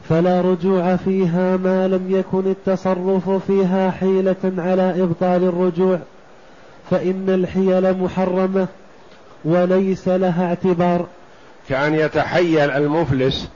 [0.08, 5.98] فلا رجوع فيها ما لم يكن التصرف فيها حيلة على إبطال الرجوع.
[6.90, 8.66] فإن الحيل محرمة
[9.44, 11.06] وليس لها اعتبار.
[11.68, 13.48] كأن يتحيل المفلس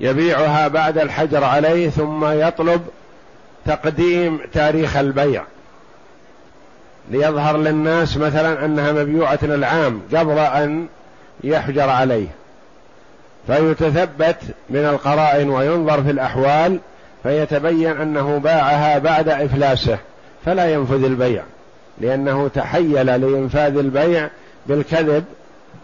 [0.00, 2.82] يبيعها بعد الحجر عليه ثم يطلب
[3.66, 5.42] تقديم تاريخ البيع.
[7.10, 10.86] ليظهر للناس مثلا أنها مبيوعة العام قبل أن
[11.44, 12.28] يحجر عليه.
[13.46, 14.36] فيتثبت
[14.70, 16.78] من القرائن وينظر في الأحوال
[17.22, 19.98] فيتبين أنه باعها بعد إفلاسه
[20.44, 21.42] فلا ينفذ البيع
[22.00, 24.28] لأنه تحيل لإنفاذ البيع
[24.66, 25.24] بالكذب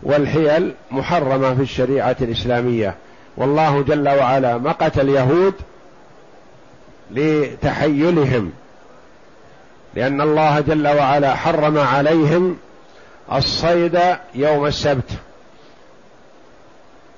[0.02, 2.94] والحيل محرمة في الشريعة الإسلامية.
[3.36, 5.54] والله جل وعلا مقت اليهود
[7.10, 8.52] لتحيلهم
[9.94, 12.56] لأن الله جل وعلا حرم عليهم
[13.32, 14.00] الصيد
[14.34, 15.10] يوم السبت.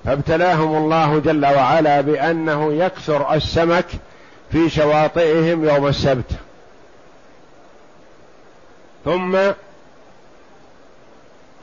[0.05, 3.87] فابتلاهم الله جل وعلا بأنه يكثر السمك
[4.53, 6.33] في شواطئهم يوم السبت.
[9.05, 9.39] ثم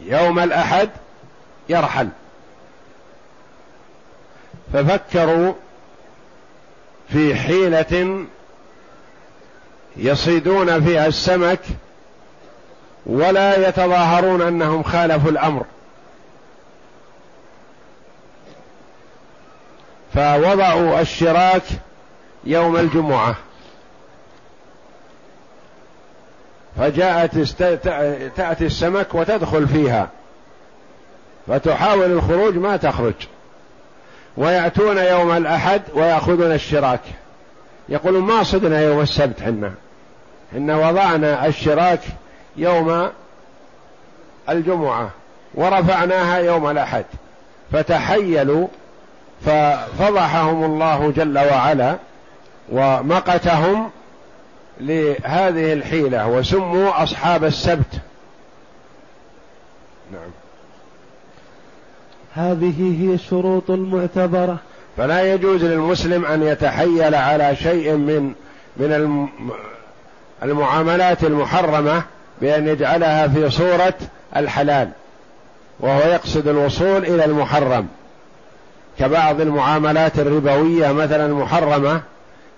[0.01, 0.89] يوم الأحد
[1.69, 2.09] يرحل
[4.73, 5.53] ففكروا
[7.09, 8.25] في حيلة
[9.97, 11.59] يصيدون فيها السمك
[13.05, 15.65] ولا يتظاهرون أنهم خالفوا الأمر.
[20.13, 21.63] فوضعوا الشراك
[22.43, 23.35] يوم الجمعة.
[26.77, 27.37] فجاءت
[28.35, 30.09] تأتي السمك وتدخل فيها.
[31.49, 33.13] فتحاول الخروج ما تخرج.
[34.37, 37.01] ويأتون يوم الأحد ويأخذون الشراك.
[37.89, 39.71] يقولون ما صدنا يوم السبت حنا
[40.55, 41.99] إن وضعنا الشراك
[42.57, 43.09] يوم
[44.49, 45.09] الجمعة
[45.53, 47.05] ورفعناها يوم الأحد.
[47.71, 48.67] فتحيلوا
[49.45, 51.95] ففضحهم الله جل وعلا
[52.71, 53.89] ومقتهم
[54.79, 57.99] لهذه الحيلة وسموا أصحاب السبت.
[60.11, 60.38] نعم.
[62.33, 64.57] هذه هي الشروط المعتبرة.
[64.97, 68.33] فلا يجوز للمسلم أن يتحيل على شيء من
[68.77, 69.27] من
[70.43, 72.03] المعاملات المحرمة
[72.41, 73.93] بأن يجعلها في صورة
[74.35, 74.89] الحلال
[75.79, 77.87] وهو يقصد الوصول إلى المحرم.
[78.99, 82.01] كبعض المعاملات الربوية مثلا محرمة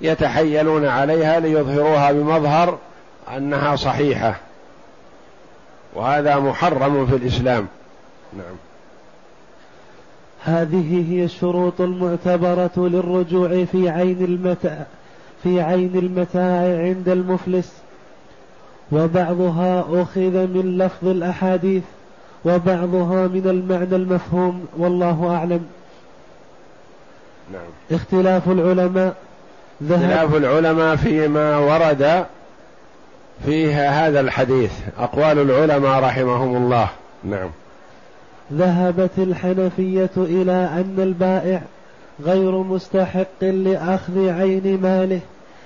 [0.02, 2.78] يتحيلون عليها ليظهروها بمظهر
[3.38, 4.36] أنها صحيحة
[5.94, 7.68] وهذا محرم في الإسلام.
[8.34, 8.71] نعم.
[10.44, 14.86] هذه هي الشروط المعتبرة للرجوع في عين المتاع
[15.44, 17.74] في عين المتاع عند المفلس.
[18.92, 21.84] وبعضها أخذ من لفظ الأحاديث
[22.46, 25.66] وبعضها من المعنى المفهوم والله أعلم.
[27.54, 28.00] نعم.
[28.00, 29.16] اختلاف العلماء.
[29.92, 32.26] اختلاف العلماء فيما ورد
[33.46, 36.90] فيها هذا الحديث أقوال العلماء رحمهم الله.
[37.24, 37.50] نعم.
[38.54, 41.62] ذهبت الحنفية إلى أن البائع
[42.24, 45.20] غير مستحق لأخذ عين ماله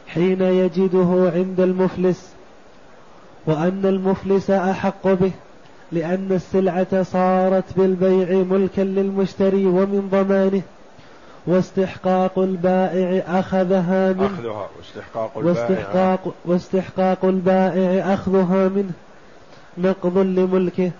[0.08, 2.30] حين يجده عند المفلس
[3.46, 5.32] وأن المفلس أحق به
[5.92, 10.62] لأن السلعة صارت بالبيع ملكا للمشتري ومن ضمانه
[11.48, 14.26] واستحقاق البائع أخذها منه.
[14.26, 15.70] أخذها واستحقاق البائع.
[15.70, 18.92] واستحقاق, واستحقاق البائع أخذها منه
[19.78, 20.92] نقض لملكه.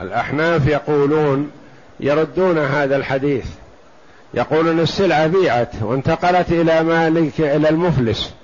[0.00, 1.50] الأحناف يقولون
[2.00, 3.46] يردون هذا الحديث.
[4.34, 8.34] يقولون السلعة بيعت وانتقلت إلى مالك إلى المفلس.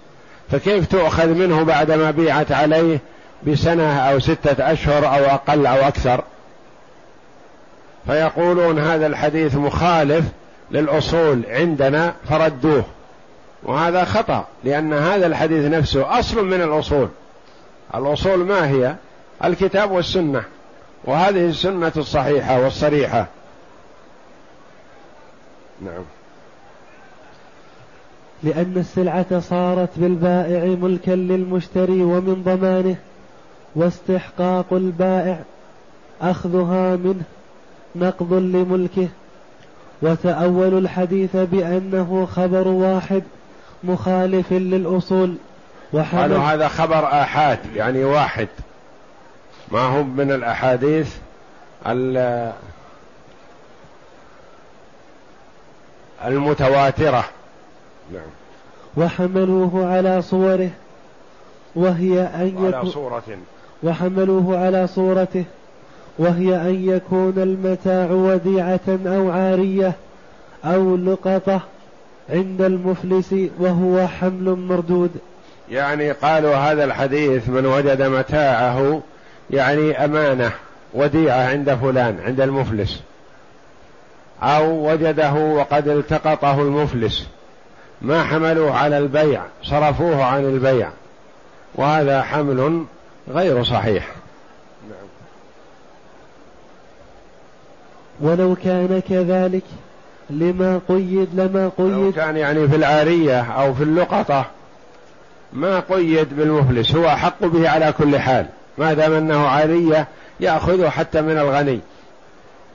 [0.51, 2.99] فكيف تؤخذ منه بعدما بيعت عليه
[3.47, 6.25] بسنة أو ستة أشهر أو أقل أو أكثر؟
[8.07, 10.25] فيقولون هذا الحديث مخالف
[10.71, 12.85] للأصول عندنا فردوه.
[13.63, 17.09] وهذا خطأ لأن هذا الحديث نفسه أصل من الأصول.
[17.95, 18.95] الأصول ما هي؟
[19.45, 20.43] الكتاب والسنة.
[21.05, 23.27] وهذه السنة الصحيحة والصريحة.
[25.83, 26.05] نعم.
[28.43, 32.97] لأن السلعة صارت بالبائع ملكا للمشتري ومن ضمانه
[33.75, 35.39] واستحقاق البائع
[36.23, 37.23] أخذها منه
[37.97, 39.09] نقض لملكه.
[40.03, 43.23] وتأولوا الحديث بأنه خبر واحد
[43.85, 45.35] مخالف للأصول.
[46.13, 48.49] قالوا هذا خبر آحاد يعني واحد.
[49.73, 51.17] ما هو من الأحاديث
[56.25, 57.25] المتواترة.
[58.13, 58.23] نعم.
[58.97, 60.71] وحملوه على صوره
[61.75, 63.23] وهي أن يكون على صورة.
[63.83, 65.45] وحملوه على صورته
[66.19, 69.93] وهي أن يكون المتاع وديعة أو عارية
[70.65, 71.61] أو لقطة
[72.31, 75.11] عند المفلس وهو حمل مردود.
[75.71, 79.01] يعني قالوا هذا الحديث من وجد متاعه
[79.51, 80.53] يعني أمانة
[80.95, 83.01] وديعة عند فلان عند المفلس.
[84.43, 87.27] أو وجده وقد التقطه المفلس.
[88.03, 90.89] ما حملوه على البيع صرفوه عن البيع.
[91.75, 92.85] وهذا حمل
[93.29, 94.09] غير صحيح.
[94.89, 95.09] نعم.
[98.21, 99.65] ولو كان كذلك
[100.31, 101.93] لما قيد لما قيد.
[101.93, 104.47] لو كان يعني في العارية أو في اللقطة.
[105.53, 108.47] ما قيد بالمفلس هو أحق به على كل حال.
[108.79, 110.09] ما دام أنه عارية
[110.41, 111.81] يأخذه حتى من الغني.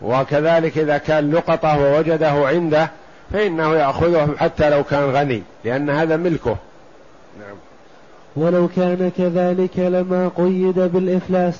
[0.01, 2.89] وكذلك إذا كان لقطة ووجده عنده
[3.33, 6.55] فإنه يأخذه حتى لو كان غني لأن هذا ملكه.
[7.39, 7.55] نعم.
[8.35, 11.59] ولو كان كذلك لما قيد بالإفلاس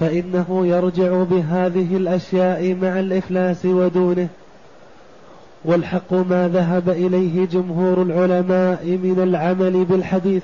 [0.00, 4.28] فإنه يرجع بهذه الأشياء مع الإفلاس ودونه.
[5.64, 10.42] والحق ما ذهب إليه جمهور العلماء من العمل بالحديث.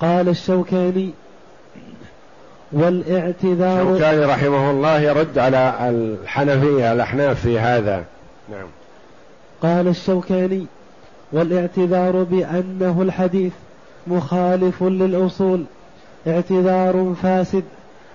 [0.00, 1.10] قال الشوكاني
[2.72, 8.04] والاعتذار الشوكاني رحمه الله يرد على الحنفية الأحناف في هذا.
[8.50, 8.66] نعم.
[9.62, 10.66] قال الشوكاني
[11.32, 13.52] والاعتذار بأنه الحديث
[14.06, 15.64] مخالف للأصول
[16.26, 17.64] اعتذار فاسد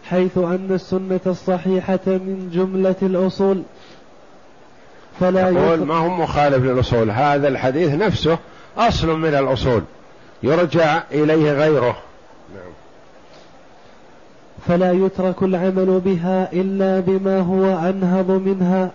[0.03, 3.61] حيث أن السنة الصحيحة من جملة الأصول.
[5.19, 8.37] فلا يقول ما هو مخالف للأصول؟ هذا الحديث نفسه
[8.77, 9.81] أصل من الأصول.
[10.43, 11.97] يرجع إليه غيره.
[12.55, 12.73] نعم.
[14.67, 18.91] فلا يترك العمل بها إلا بما هو أنهض منها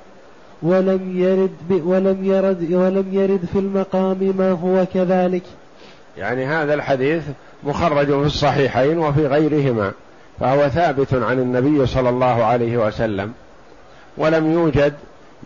[0.62, 5.42] ولم يرد ولم يرد ولم يرد في المقام ما هو كذلك.
[6.16, 7.22] يعني هذا الحديث
[7.64, 9.92] مخرج في الصحيحين وفي غيرهما
[10.40, 13.32] فهو ثابت عن النبي صلى الله عليه وسلم
[14.16, 14.94] ولم يوجد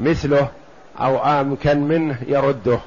[0.01, 0.49] مثله
[1.01, 2.79] أو آمكن منه يرده.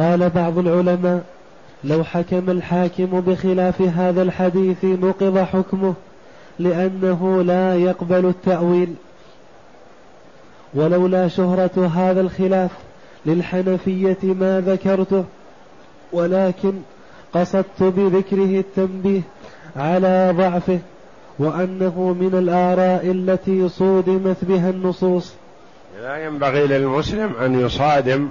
[0.00, 1.24] قال بعض العلماء
[1.84, 5.94] لو حكم الحاكم بخلاف هذا الحديث نقض حكمه
[6.58, 8.94] لأنه لا يقبل التأويل.
[10.74, 12.70] ولولا شهرة هذا الخلاف
[13.26, 15.24] للحنفية ما ذكرته
[16.12, 16.72] ولكن
[17.34, 19.20] قصدت بذكره التنبيه
[19.76, 20.78] على ضعفه
[21.38, 25.34] وأنه من الآراء التي صودمت بها النصوص.
[26.02, 28.28] لا ينبغي للمسلم أن يصادم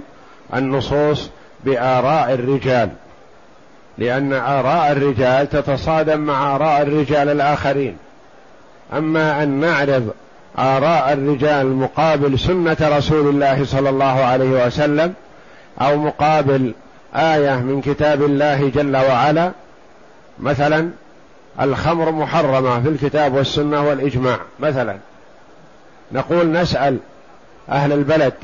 [0.54, 1.30] النصوص
[1.64, 2.90] بآراء الرجال
[3.98, 7.96] لأن آراء الرجال تتصادم مع آراء الرجال الآخرين.
[8.92, 10.10] أما أن نعرض
[10.58, 15.14] آراء الرجال مقابل سنة رسول الله صلى الله عليه وسلم
[15.80, 16.72] أو مقابل
[17.14, 19.52] آية من كتاب الله جل وعلا
[20.40, 20.90] مثلا
[21.60, 24.96] الخمر محرمة في الكتاب والسنة والإجماع مثلا.
[26.12, 26.98] نقول نسأل
[27.68, 28.34] أهل البلد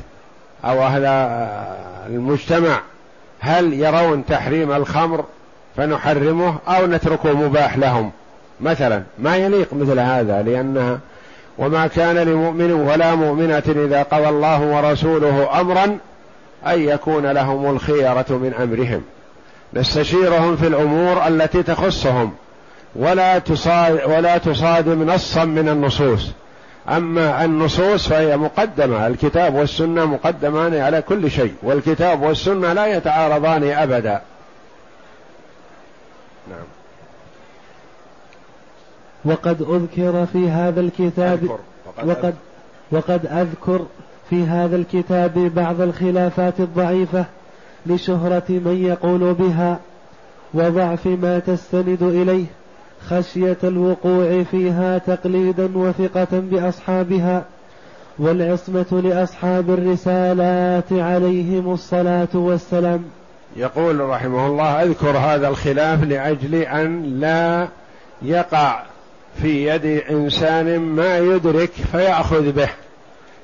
[0.65, 1.05] أو أهل
[2.09, 2.79] المجتمع
[3.39, 5.25] هل يرون تحريم الخمر
[5.77, 8.11] فنحرمه أو نتركه مباح لهم؟
[8.61, 10.99] مثلا ما يليق مثل هذا لأنها
[11.57, 15.97] وما كان لمؤمن ولا مؤمنة إذا قضى الله ورسوله أمرا
[16.67, 19.01] أن يكون لهم الخيرة من أمرهم.
[19.73, 22.33] نستشيرهم في الأمور التي تخصهم
[22.95, 26.31] ولا تصادم نصا من النصوص.
[26.89, 34.21] أما النصوص فهي مقدمة الكتاب والسنة مقدمان على كل شيء والكتاب والسنة لا يتعارضان أبدا.
[36.49, 36.65] نعم.
[39.25, 41.59] وقد أذكر في هذا الكتاب أذكر.
[41.85, 42.35] وقد, وقد,
[42.91, 43.85] وقد أذكر
[44.29, 47.25] في هذا الكتاب بعض الخلافات الضعيفة
[47.85, 49.79] لشهرة من يقول بها
[50.53, 52.45] وضعف ما تستند إليه
[53.09, 57.45] خشية الوقوع فيها تقليدا وثقة بأصحابها
[58.19, 63.03] والعصمة لأصحاب الرسالات عليهم الصلاة والسلام.
[63.55, 67.67] يقول رحمه الله أذكر هذا الخلاف لأجل أن لا
[68.21, 68.83] يقع
[69.41, 72.69] في يد إنسان ما يدرك فيأخذ به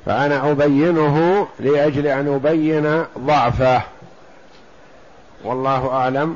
[0.06, 3.82] فأنا أبينه لأجل أن أبين ضعفه.
[5.46, 6.36] والله أعلم.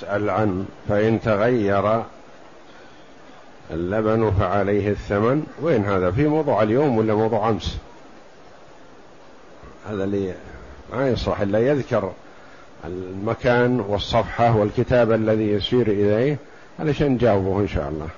[0.00, 2.02] يسأل عن فإن تغير
[3.70, 5.46] اللبن فعليه الثمن.
[5.62, 7.76] وين هذا؟ في موضوع اليوم ولا موضوع أمس؟
[9.88, 10.34] هذا اللي
[10.92, 12.12] ما يصح إلا يذكر
[12.84, 16.36] المكان والصفحة والكتاب الذي يسير إليه
[16.78, 18.08] علشان نجاوبه إن شاء الله.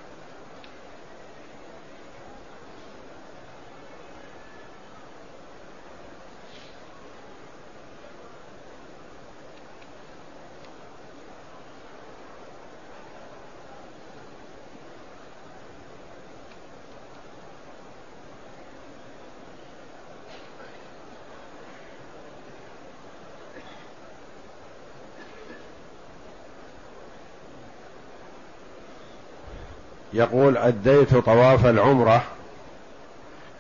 [30.15, 32.23] يقول أديت طواف العمرة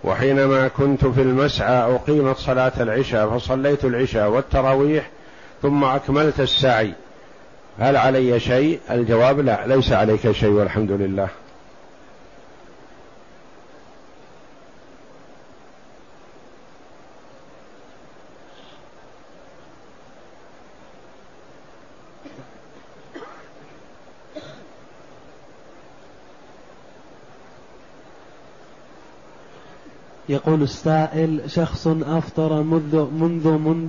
[0.04, 5.10] وحينما كنت في المسعى أقيمت صلاة العشاء فصليت العشاء والتراويح
[5.62, 6.92] ثم أكملت السعي.
[7.78, 11.28] هل علي شيء؟ الجواب لا ليس عليك شيء والحمد لله.
[30.46, 33.88] يقول السائل شخص أفطر منذ منذ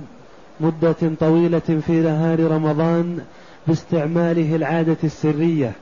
[0.60, 3.20] مدة طويلة في نهار رمضان
[3.66, 5.72] باستعماله العادة السرية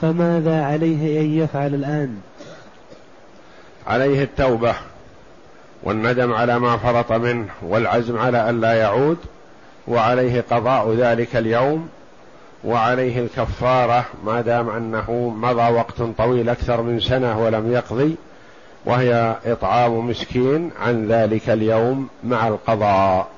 [0.00, 2.16] فماذا عليه أن يفعل الآن؟
[3.86, 4.74] عليه التوبة
[5.82, 9.18] والندم على ما فرط منه والعزم على ألا يعود
[9.88, 11.88] وعليه قضاء ذلك اليوم
[12.64, 18.16] وعليه الكفارة ما دام أنه مضى وقت طويل أكثر من سنة ولم يقضي
[18.86, 23.28] وهي إطعام مسكين عن ذلك اليوم مع القضاء.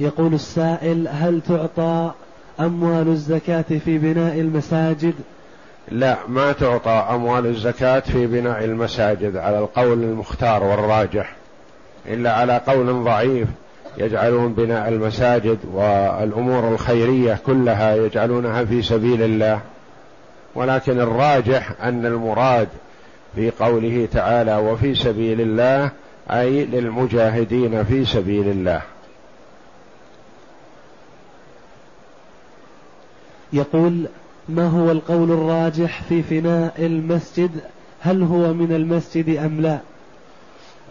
[0.00, 2.12] يقول السائل هل تعطى
[2.60, 5.14] أموال الزكاة في بناء المساجد؟
[5.88, 11.32] لا ما تعطى أموال الزكاة في بناء المساجد على القول المختار والراجح
[12.06, 13.48] إلا على قول ضعيف.
[13.98, 19.60] يجعلون بناء المساجد والأمور الخيرية كلها يجعلونها في سبيل الله.
[20.54, 22.68] ولكن الراجح أن المراد
[23.34, 25.90] في قوله تعالى وفي سبيل الله
[26.30, 28.82] أي للمجاهدين في سبيل الله.
[33.52, 34.06] يقول
[34.48, 37.50] ما هو القول الراجح في فناء المسجد؟
[38.00, 39.78] هل هو من المسجد أم لا؟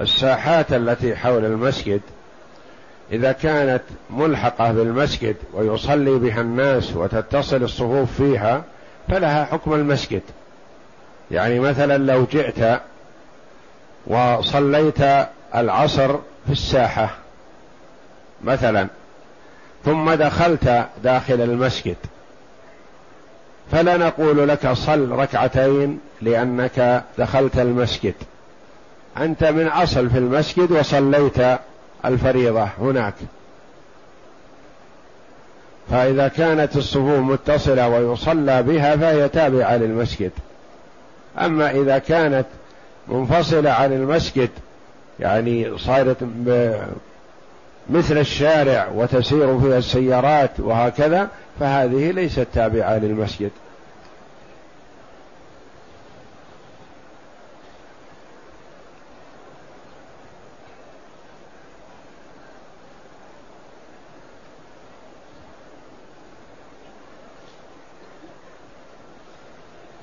[0.02, 2.02] الساحات التي حول المسجد
[3.12, 8.64] إذا كانت ملحقة بالمسجد ويصلي بها الناس وتتصل الصفوف فيها
[9.08, 10.22] فلها حكم المسجد.
[11.32, 12.82] يعني مثلا لو جئت
[14.08, 15.02] وصليت
[15.56, 17.10] العصر في الساحة
[18.44, 18.88] مثلا
[19.86, 21.98] ثم دخلت داخل المسجد
[23.72, 28.16] فلا نقول لك صل ركعتين لأنك دخلت المسجد.
[29.18, 31.60] أنت من أصل في المسجد وصليت
[32.06, 33.14] الفريضة هناك.
[35.90, 40.32] فإذا كانت الصفوف متصلة ويصلى بها فهي تابعة للمسجد.
[41.40, 42.46] أما إذا كانت
[43.08, 44.50] منفصلة عن المسجد
[45.20, 46.18] يعني صارت
[47.90, 51.28] مثل الشارع وتسير فيها السيارات وهكذا
[51.60, 53.52] فهذه ليست تابعة للمسجد.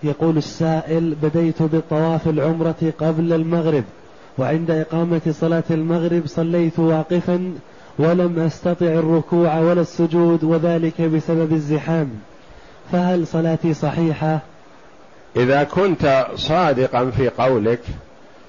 [0.06, 3.84] يقول السائل بديت بالطواف العمرة قبل المغرب
[4.38, 7.54] وعند إقامة صلاة المغرب صليت واقفا
[7.98, 12.10] ولم أستطع الركوع ولا السجود وذلك بسبب الزحام
[12.92, 14.38] فهل صلاتي صحيحة؟
[15.36, 17.80] إذا كنت صادقا في قولك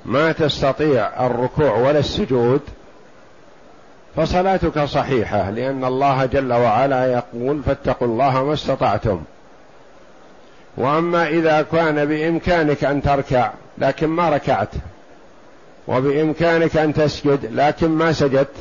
[0.05, 2.62] ما تستطيع الركوع ولا السجود
[4.16, 9.22] فصلاتك صحيحة لأن الله جل وعلا يقول فاتقوا الله ما استطعتم
[10.78, 14.69] وأما إذا كان بإمكانك أن تركع لكن ما ركعت.
[15.88, 18.53] وبإمكانك أن تسجد لكن ما سجدت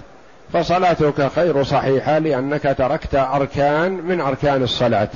[0.52, 5.08] فصلاتك غير صحيحة لأنك تركت أركان من أركان الصلاة.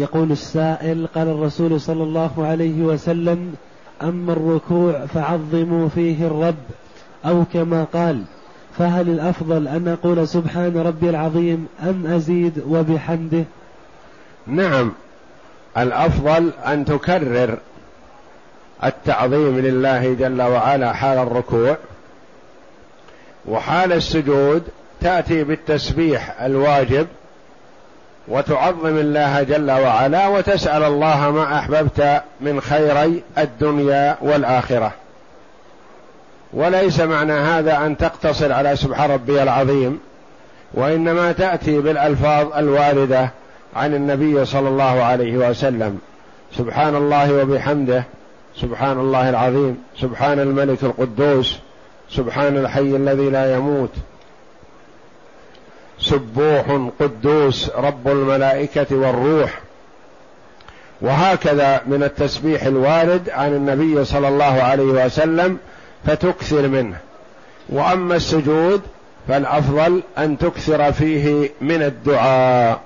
[0.00, 3.54] يقول السائل قال الرسول صلى الله عليه وسلم
[4.02, 6.54] أما الركوع فعظموا فيه الرب
[7.26, 8.22] أو كما قال
[8.78, 13.44] فهل الأفضل أن أقول سبحان ربي العظيم أم أزيد وبحمده؟
[14.46, 14.92] نعم.
[15.78, 17.58] الأفضل أن تكرر
[18.84, 21.76] التعظيم لله جل وعلا حال الركوع
[23.48, 24.62] وحال السجود
[25.00, 27.06] تأتي بالتسبيح الواجب
[28.28, 34.92] وتعظم الله جل وعلا وتسأل الله ما أحببت من خيري الدنيا والآخرة.
[36.52, 40.00] وليس معنى هذا أن تقتصر على سبحان ربي العظيم
[40.74, 43.30] وإنما تأتي بالألفاظ الواردة
[43.76, 45.98] عن النبي صلى الله عليه وسلم.
[46.56, 48.04] سبحان الله وبحمده
[48.56, 51.58] سبحان الله العظيم سبحان الملك القدوس
[52.10, 53.90] سبحان الحي الذي لا يموت
[56.10, 59.60] سبوح قدوس رب الملائكة والروح.
[61.00, 65.58] وهكذا من التسبيح الوارد عن النبي صلى الله عليه وسلم
[66.06, 66.96] فتكثر منه.
[67.68, 68.80] وأما السجود
[69.28, 72.80] فالأفضل أن تكثر فيه من الدعاء.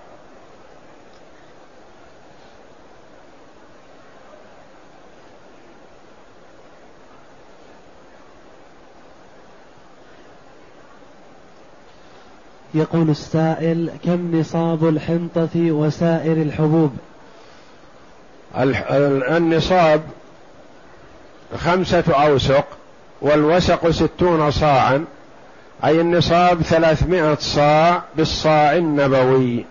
[12.74, 16.92] يقول السائل كم نصاب الحنطة وسائر الحبوب؟
[19.36, 20.02] النصاب
[21.56, 22.64] خمسة أوسق
[23.22, 25.04] والوسق ستون صاعا
[25.84, 29.64] أي النصاب ثلاثمائة صاع بالصاع النبوي.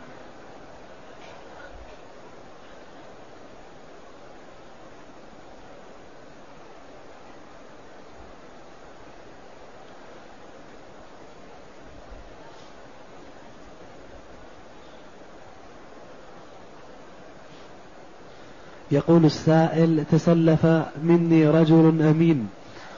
[18.93, 20.65] يقول السائل تسلف
[21.03, 22.47] مني رجل أمين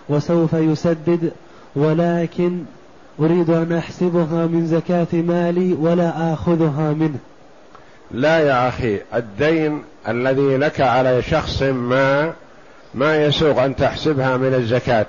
[0.10, 1.32] وسوف يسدد
[1.76, 2.64] ولكن
[3.20, 7.20] أريد أن أحسبها من زكاة مالي ولا آخذها منه.
[8.12, 12.34] لا يا أخي الدين الذي لك على شخص ما
[12.94, 15.06] ما يسوغ أن تحسبها من الزكاة.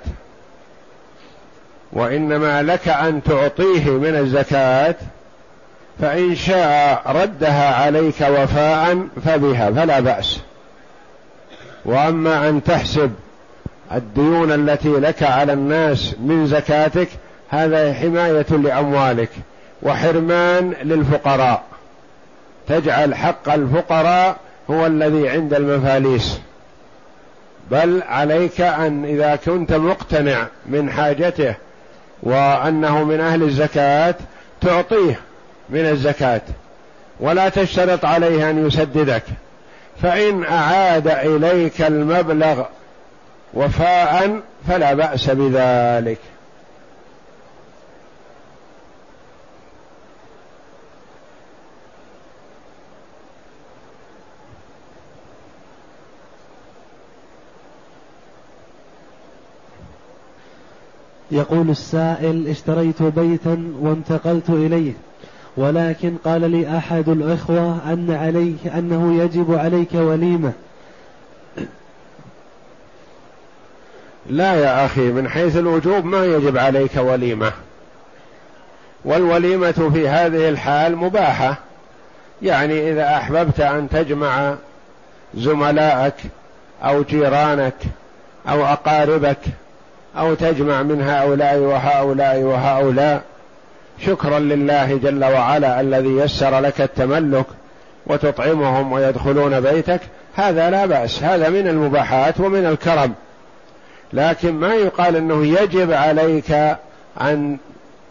[1.92, 4.94] وإنما لك أن تعطيه من الزكاة
[6.00, 10.40] فإن شاء ردها عليك وفاء فبها فلا بأس.
[11.86, 13.12] وأما أن تحسب
[13.92, 17.08] الديون التي لك على الناس من زكاتك
[17.48, 19.28] هذا حماية لأموالك
[19.82, 21.62] وحرمان للفقراء.
[22.68, 24.36] تجعل حق الفقراء
[24.70, 26.40] هو الذي عند المفاليس.
[27.70, 31.54] بل عليك أن إذا كنت مقتنع من حاجته
[32.22, 34.14] وأنه من أهل الزكاة
[34.60, 35.20] تعطيه
[35.70, 36.42] من الزكاة.
[37.20, 39.22] ولا تشترط عليه أن يسددك.
[40.02, 42.64] فإن أعاد إليك المبلغ
[43.54, 46.18] وفاء فلا بأس بذلك.
[61.30, 64.92] يقول السائل اشتريت بيتا وانتقلت إليه.
[65.56, 70.52] ولكن قال لي أحد الإخوة أن عليك أنه يجب عليك وليمة.
[74.30, 77.52] لا يا أخي من حيث الوجوب ما يجب عليك وليمة.
[79.04, 81.56] والوليمة في هذه الحال مباحة.
[82.42, 84.54] يعني إذا أحببت أن تجمع
[85.34, 86.14] زملائك
[86.84, 87.74] أو جيرانك
[88.48, 89.38] أو أقاربك
[90.18, 93.22] أو تجمع من هؤلاء وهؤلاء وهؤلاء
[93.98, 97.46] شكرا لله جل وعلا الذي يسر لك التملك
[98.06, 100.00] وتطعمهم ويدخلون بيتك.
[100.34, 101.22] هذا لا بأس.
[101.22, 103.14] هذا من المباحات ومن الكرم.
[104.12, 106.76] لكن ما يقال إنه يجب عليك
[107.20, 107.58] أن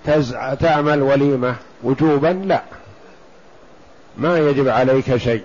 [0.06, 1.56] تزع تعمل وليمة.
[1.84, 2.62] وجوبا لا.
[4.18, 5.44] ما يجب عليك شيء.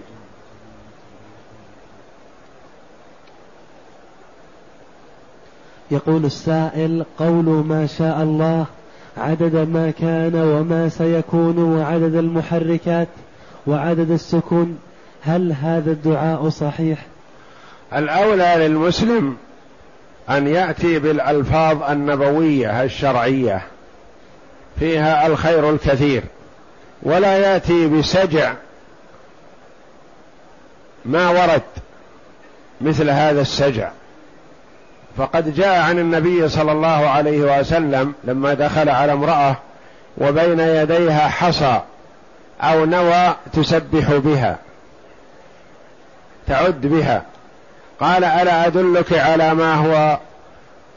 [5.91, 8.67] يقول السائل قول ما شاء الله
[9.17, 13.09] عدد ما كان وما سيكون وعدد المحركات
[13.67, 14.79] وعدد السكون
[15.23, 17.07] هل هذا الدعاء صحيح؟
[17.95, 19.37] الأولى للمسلم
[20.31, 23.63] أن يأتي بالألفاظ النبوية الشرعية
[24.79, 26.23] فيها الخير الكثير
[27.03, 28.55] ولا يأتي بسجع
[31.05, 31.63] ما ورد
[32.81, 33.91] مثل هذا السجع.
[35.17, 39.57] فقد جاء عن النبي صلى الله عليه وسلم لما دخل على امرأة
[40.19, 41.81] وبين يديها حصى
[42.61, 44.59] أو نوى تسبح بها
[46.47, 47.23] تعد بها.
[48.01, 50.19] قال ألا أدلك على ما هو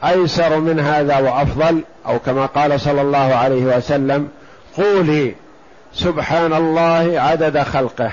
[0.04, 4.28] أيسر من هذا وأفضل؟ أو كما قال صلى الله عليه وسلم
[4.76, 5.34] قولي
[5.94, 8.10] سبحان الله عدد خلقه.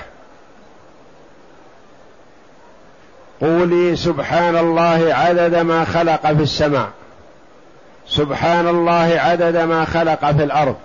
[3.42, 6.88] قولي سبحان الله عدد ما خلق في السماء.
[8.06, 10.76] سبحان الله عدد ما خلق في الأرض.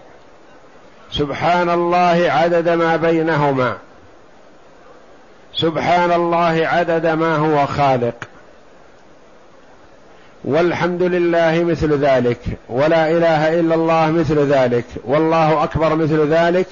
[1.11, 3.77] سبحان الله عدد ما بينهما.
[5.53, 8.15] سبحان الله عدد ما هو خالق.
[10.43, 12.39] والحمد لله مثل ذلك.
[12.69, 14.85] ولا إله إلا الله مثل ذلك.
[15.05, 16.67] والله أكبر مثل ذلك.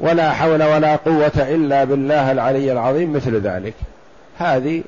[0.00, 3.74] ولا حول ولا قوة إلا بالله العلي العظيم مثل ذلك.
[4.42, 4.82] هذه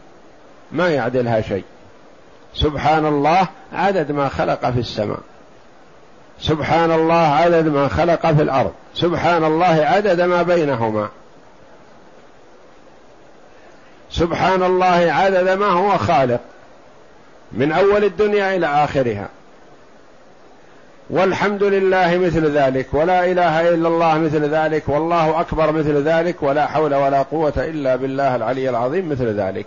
[0.73, 1.65] ما يعدلها شيء.
[2.55, 5.21] سبحان الله عدد ما خلق في السماء.
[6.41, 8.73] سبحان الله عدد ما خلق في الأرض.
[8.95, 11.09] سبحان الله عدد ما بينهما.
[14.11, 16.41] سبحان الله عدد ما هو خالق.
[17.53, 19.29] من أول الدنيا إلى آخرها.
[21.13, 26.67] والحمد لله مثل ذلك ولا إله إلا الله مثل ذلك والله أكبر مثل ذلك ولا
[26.67, 29.67] حول ولا قوة إلا بالله العلي العظيم مثل ذلك.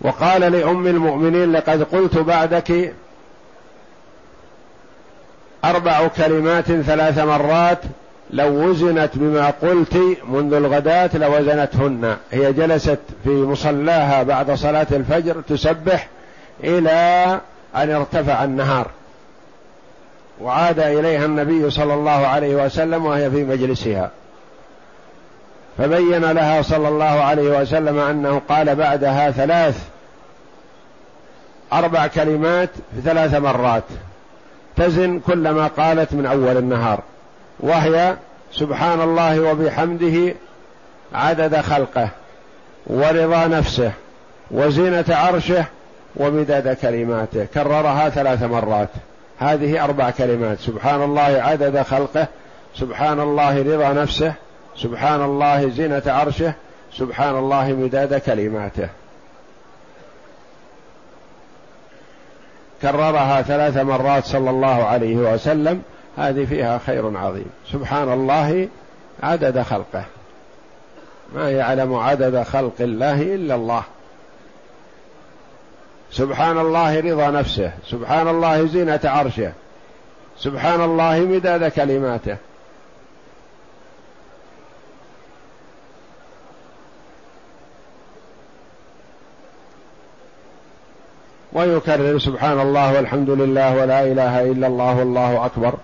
[0.00, 2.94] وقال لأم المؤمنين لقد قلت بعدك
[5.64, 7.80] أربع كلمات ثلاث مرات
[8.30, 9.96] لو وزنت بما قلت
[10.28, 12.16] منذ الغداة لوزنتهن.
[12.32, 16.08] هي جلست في مصلاها بعد صلاة الفجر تسبح
[16.64, 17.40] إلى
[17.76, 18.86] أن ارتفع النهار
[20.40, 24.10] وعاد إليها النبي صلى الله عليه وسلم وهي في مجلسها.
[25.78, 29.88] فبين لها صلى الله عليه وسلم أنه قال بعدها ثلاث
[31.72, 32.70] أربع كلمات
[33.04, 33.84] ثلاث مرات
[34.76, 37.00] تزن كل ما قالت من أول النهار
[37.60, 38.16] وهي
[38.52, 40.34] سبحان الله وبحمده
[41.14, 42.08] عدد خلقه
[42.86, 43.92] ورضا نفسه
[44.50, 45.64] وزينة عرشه
[46.16, 47.44] ومداد كلماته.
[47.44, 48.88] كررها ثلاث مرات.
[49.38, 50.58] هذه أربع كلمات.
[50.58, 52.26] سبحان الله عدد خلقه.
[52.74, 54.32] سبحان الله رضا نفسه.
[54.76, 56.52] سبحان الله زينة عرشه.
[56.92, 58.88] سبحان الله مداد كلماته.
[62.82, 65.82] كررها ثلاث مرات صلى الله عليه وسلم.
[66.16, 67.50] هذه فيها خير عظيم.
[67.72, 68.68] سبحان الله
[69.22, 70.04] عدد خلقه.
[71.34, 73.82] ما يعلم عدد خلق الله إلا الله.
[76.14, 79.52] سبحان الله رضا نفسه سبحان الله زينة عرشه
[80.38, 82.36] سبحان الله مداد كلماته.
[91.52, 95.74] ويكرر سبحان الله والحمد لله ولا إله إلا الله والله أكبر.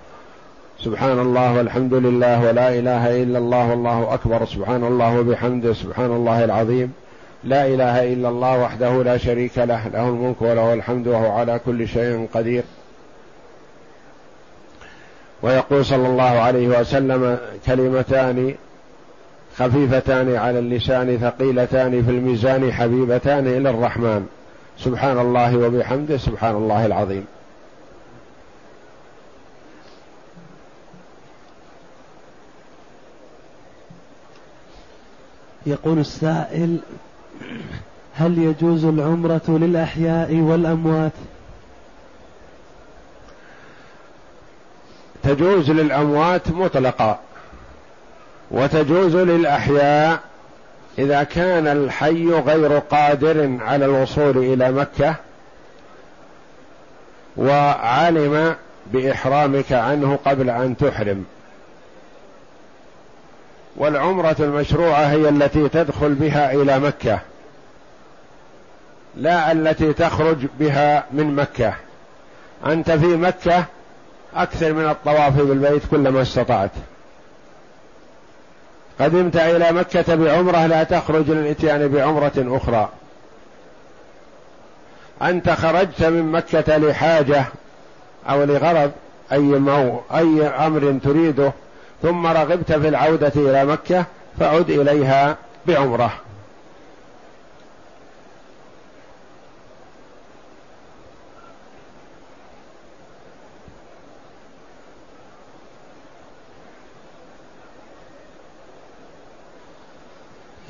[0.78, 4.46] سبحان الله والحمد لله ولا إله إلا الله والله أكبر.
[4.46, 6.92] سبحان الله وبحمده سبحان الله العظيم.
[7.44, 11.88] لا إله إلا الله وحده لا شريك له له الملك وله الحمد وهو على كل
[11.88, 12.62] شيء قدير.
[15.42, 18.54] ويقول صلى الله عليه وسلم كلمتان
[19.56, 24.26] خفيفتان على اللسان ثقيلتان في الميزان حبيبتان إلى الرحمن.
[24.78, 27.26] سبحان الله وبحمده سبحان الله العظيم.
[35.66, 36.78] يقول السائل
[38.14, 41.12] هل يجوز العمرة للأحياء والأموات؟
[45.22, 47.18] تجوز للأموات مطلقا
[48.50, 50.20] وتجوز للأحياء
[50.98, 55.14] إذا كان الحي غير قادر على الوصول إلى مكة
[57.36, 58.54] وعلم
[58.86, 61.24] بإحرامك عنه قبل أن تحرم.
[63.76, 67.20] والعمرة المشروعة هي التي تدخل بها إلى مكة.
[69.16, 71.74] لا التي تخرج بها من مكة.
[72.66, 73.64] أنت في مكة
[74.34, 76.70] أكثر من الطواف بالبيت كلما استطعت.
[79.00, 82.88] قدمت إلى مكة بعمرة لا تخرج للإتيان بعمرة أخرى.
[85.22, 87.44] أنت خرجت من مكة لحاجة
[88.28, 88.90] أو لغرض
[89.32, 91.52] أي مو أي أمر تريده
[92.02, 94.04] ثم رغبت في العودة إلى مكة
[94.40, 95.36] فعد إليها
[95.66, 96.12] بعمرة.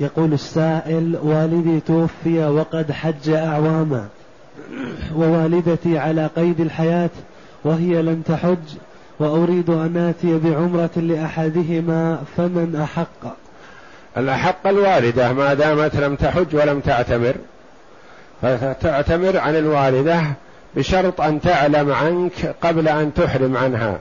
[0.01, 4.07] يقول السائل والدي توفي وقد حج أعواما
[5.15, 7.09] ووالدتي على قيد الحياة
[7.63, 8.57] وهي لم تحج
[9.19, 13.35] وأريد أن آتي بعمرة لأحدهما فمن أحق؟
[14.17, 17.33] الأحق الوالدة ما دامت لم تحج ولم تعتمر
[18.41, 20.21] فتعتمر عن الوالدة
[20.75, 23.99] بشرط أن تعلم عنك قبل أن تحرم عنها.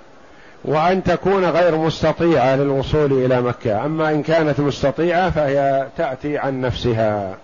[0.64, 3.84] وأن تكون غير مستطيعة للوصول إلى مكة.
[3.84, 7.36] أما إن كانت مستطيعة فهي تأتي عن نفسها.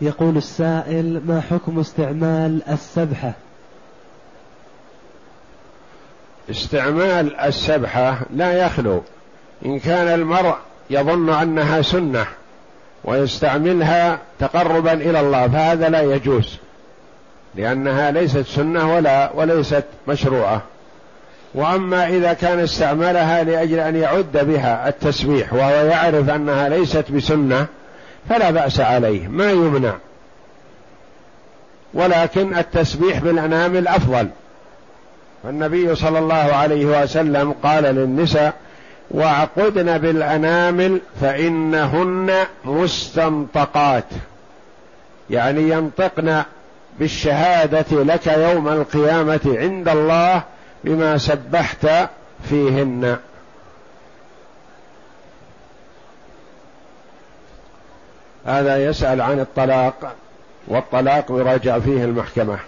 [0.00, 3.32] يقول السائل ما حكم استعمال السبحة؟
[6.50, 9.02] استعمال السبحة لا يخلو.
[9.66, 10.56] إن كان المرء
[10.90, 12.26] يظن أنها سنة
[13.04, 16.58] ويستعملها تقربا إلى الله فهذا لا يجوز.
[17.54, 20.62] لأنها ليست سنة ولا وليست مشروعة.
[21.54, 27.66] وأما إذا كان استعملها لأجل أن يعد بها التسبيح وهو يعرف أنها ليست بسنة
[28.28, 29.94] فلا بأس عليه ما يمنع.
[31.94, 34.28] ولكن التسبيح بالانامل افضل
[35.42, 38.54] فالنبي صلى الله عليه وسلم قال للنساء
[39.10, 42.32] واعقدن بالانامل فإنهن
[42.64, 44.04] مستنطقات.
[45.30, 46.42] يعني ينطقن
[46.98, 50.42] بالشهادة لك يوم القيامة عند الله
[50.84, 51.86] بما سبحت
[52.48, 53.18] فيهن.
[58.46, 60.14] هذا يسأل عن الطلاق
[60.68, 62.58] والطلاق يراجع فيه المحكمة.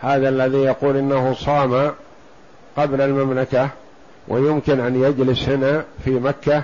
[0.00, 1.92] هذا الذي يقول إنه صام
[2.76, 3.68] قبل المملكة
[4.28, 6.62] ويمكن أن يجلس هنا في مكة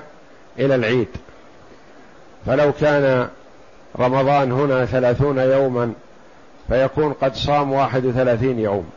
[0.58, 1.08] إلى العيد.
[2.46, 3.28] فلو كان
[3.98, 5.92] رمضان هنا ثلاثون يوما
[6.68, 8.90] فيكون قد صام واحد وثلاثين يوم.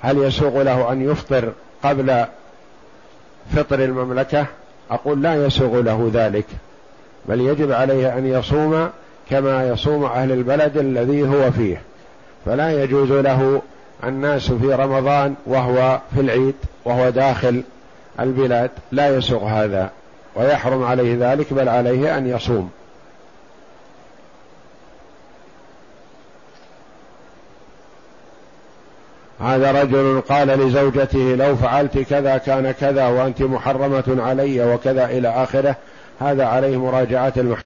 [0.00, 2.24] هل يسوغ له أن يفطر قبل
[3.56, 4.46] فطر المملكة؟
[4.90, 6.46] أقول لا يسوغ له ذلك
[7.28, 8.90] بل يجب عليه أن يصوم
[9.30, 11.82] كما يصوم أهل البلد الذي هو فيه.
[12.44, 13.62] فلا يجوز له
[14.04, 17.62] الناس في رمضان وهو في العيد وهو داخل
[18.20, 19.90] البلاد لا يسوغ هذا
[20.36, 22.70] ويحرم عليه ذلك بل عليه أن يصوم.
[29.40, 35.76] هذا رجل قال لزوجته لو فعلت كذا كان كذا وأنت محرمة علي وكذا إلى آخره.
[36.20, 37.58] هذا عليه مراجعة المحكمه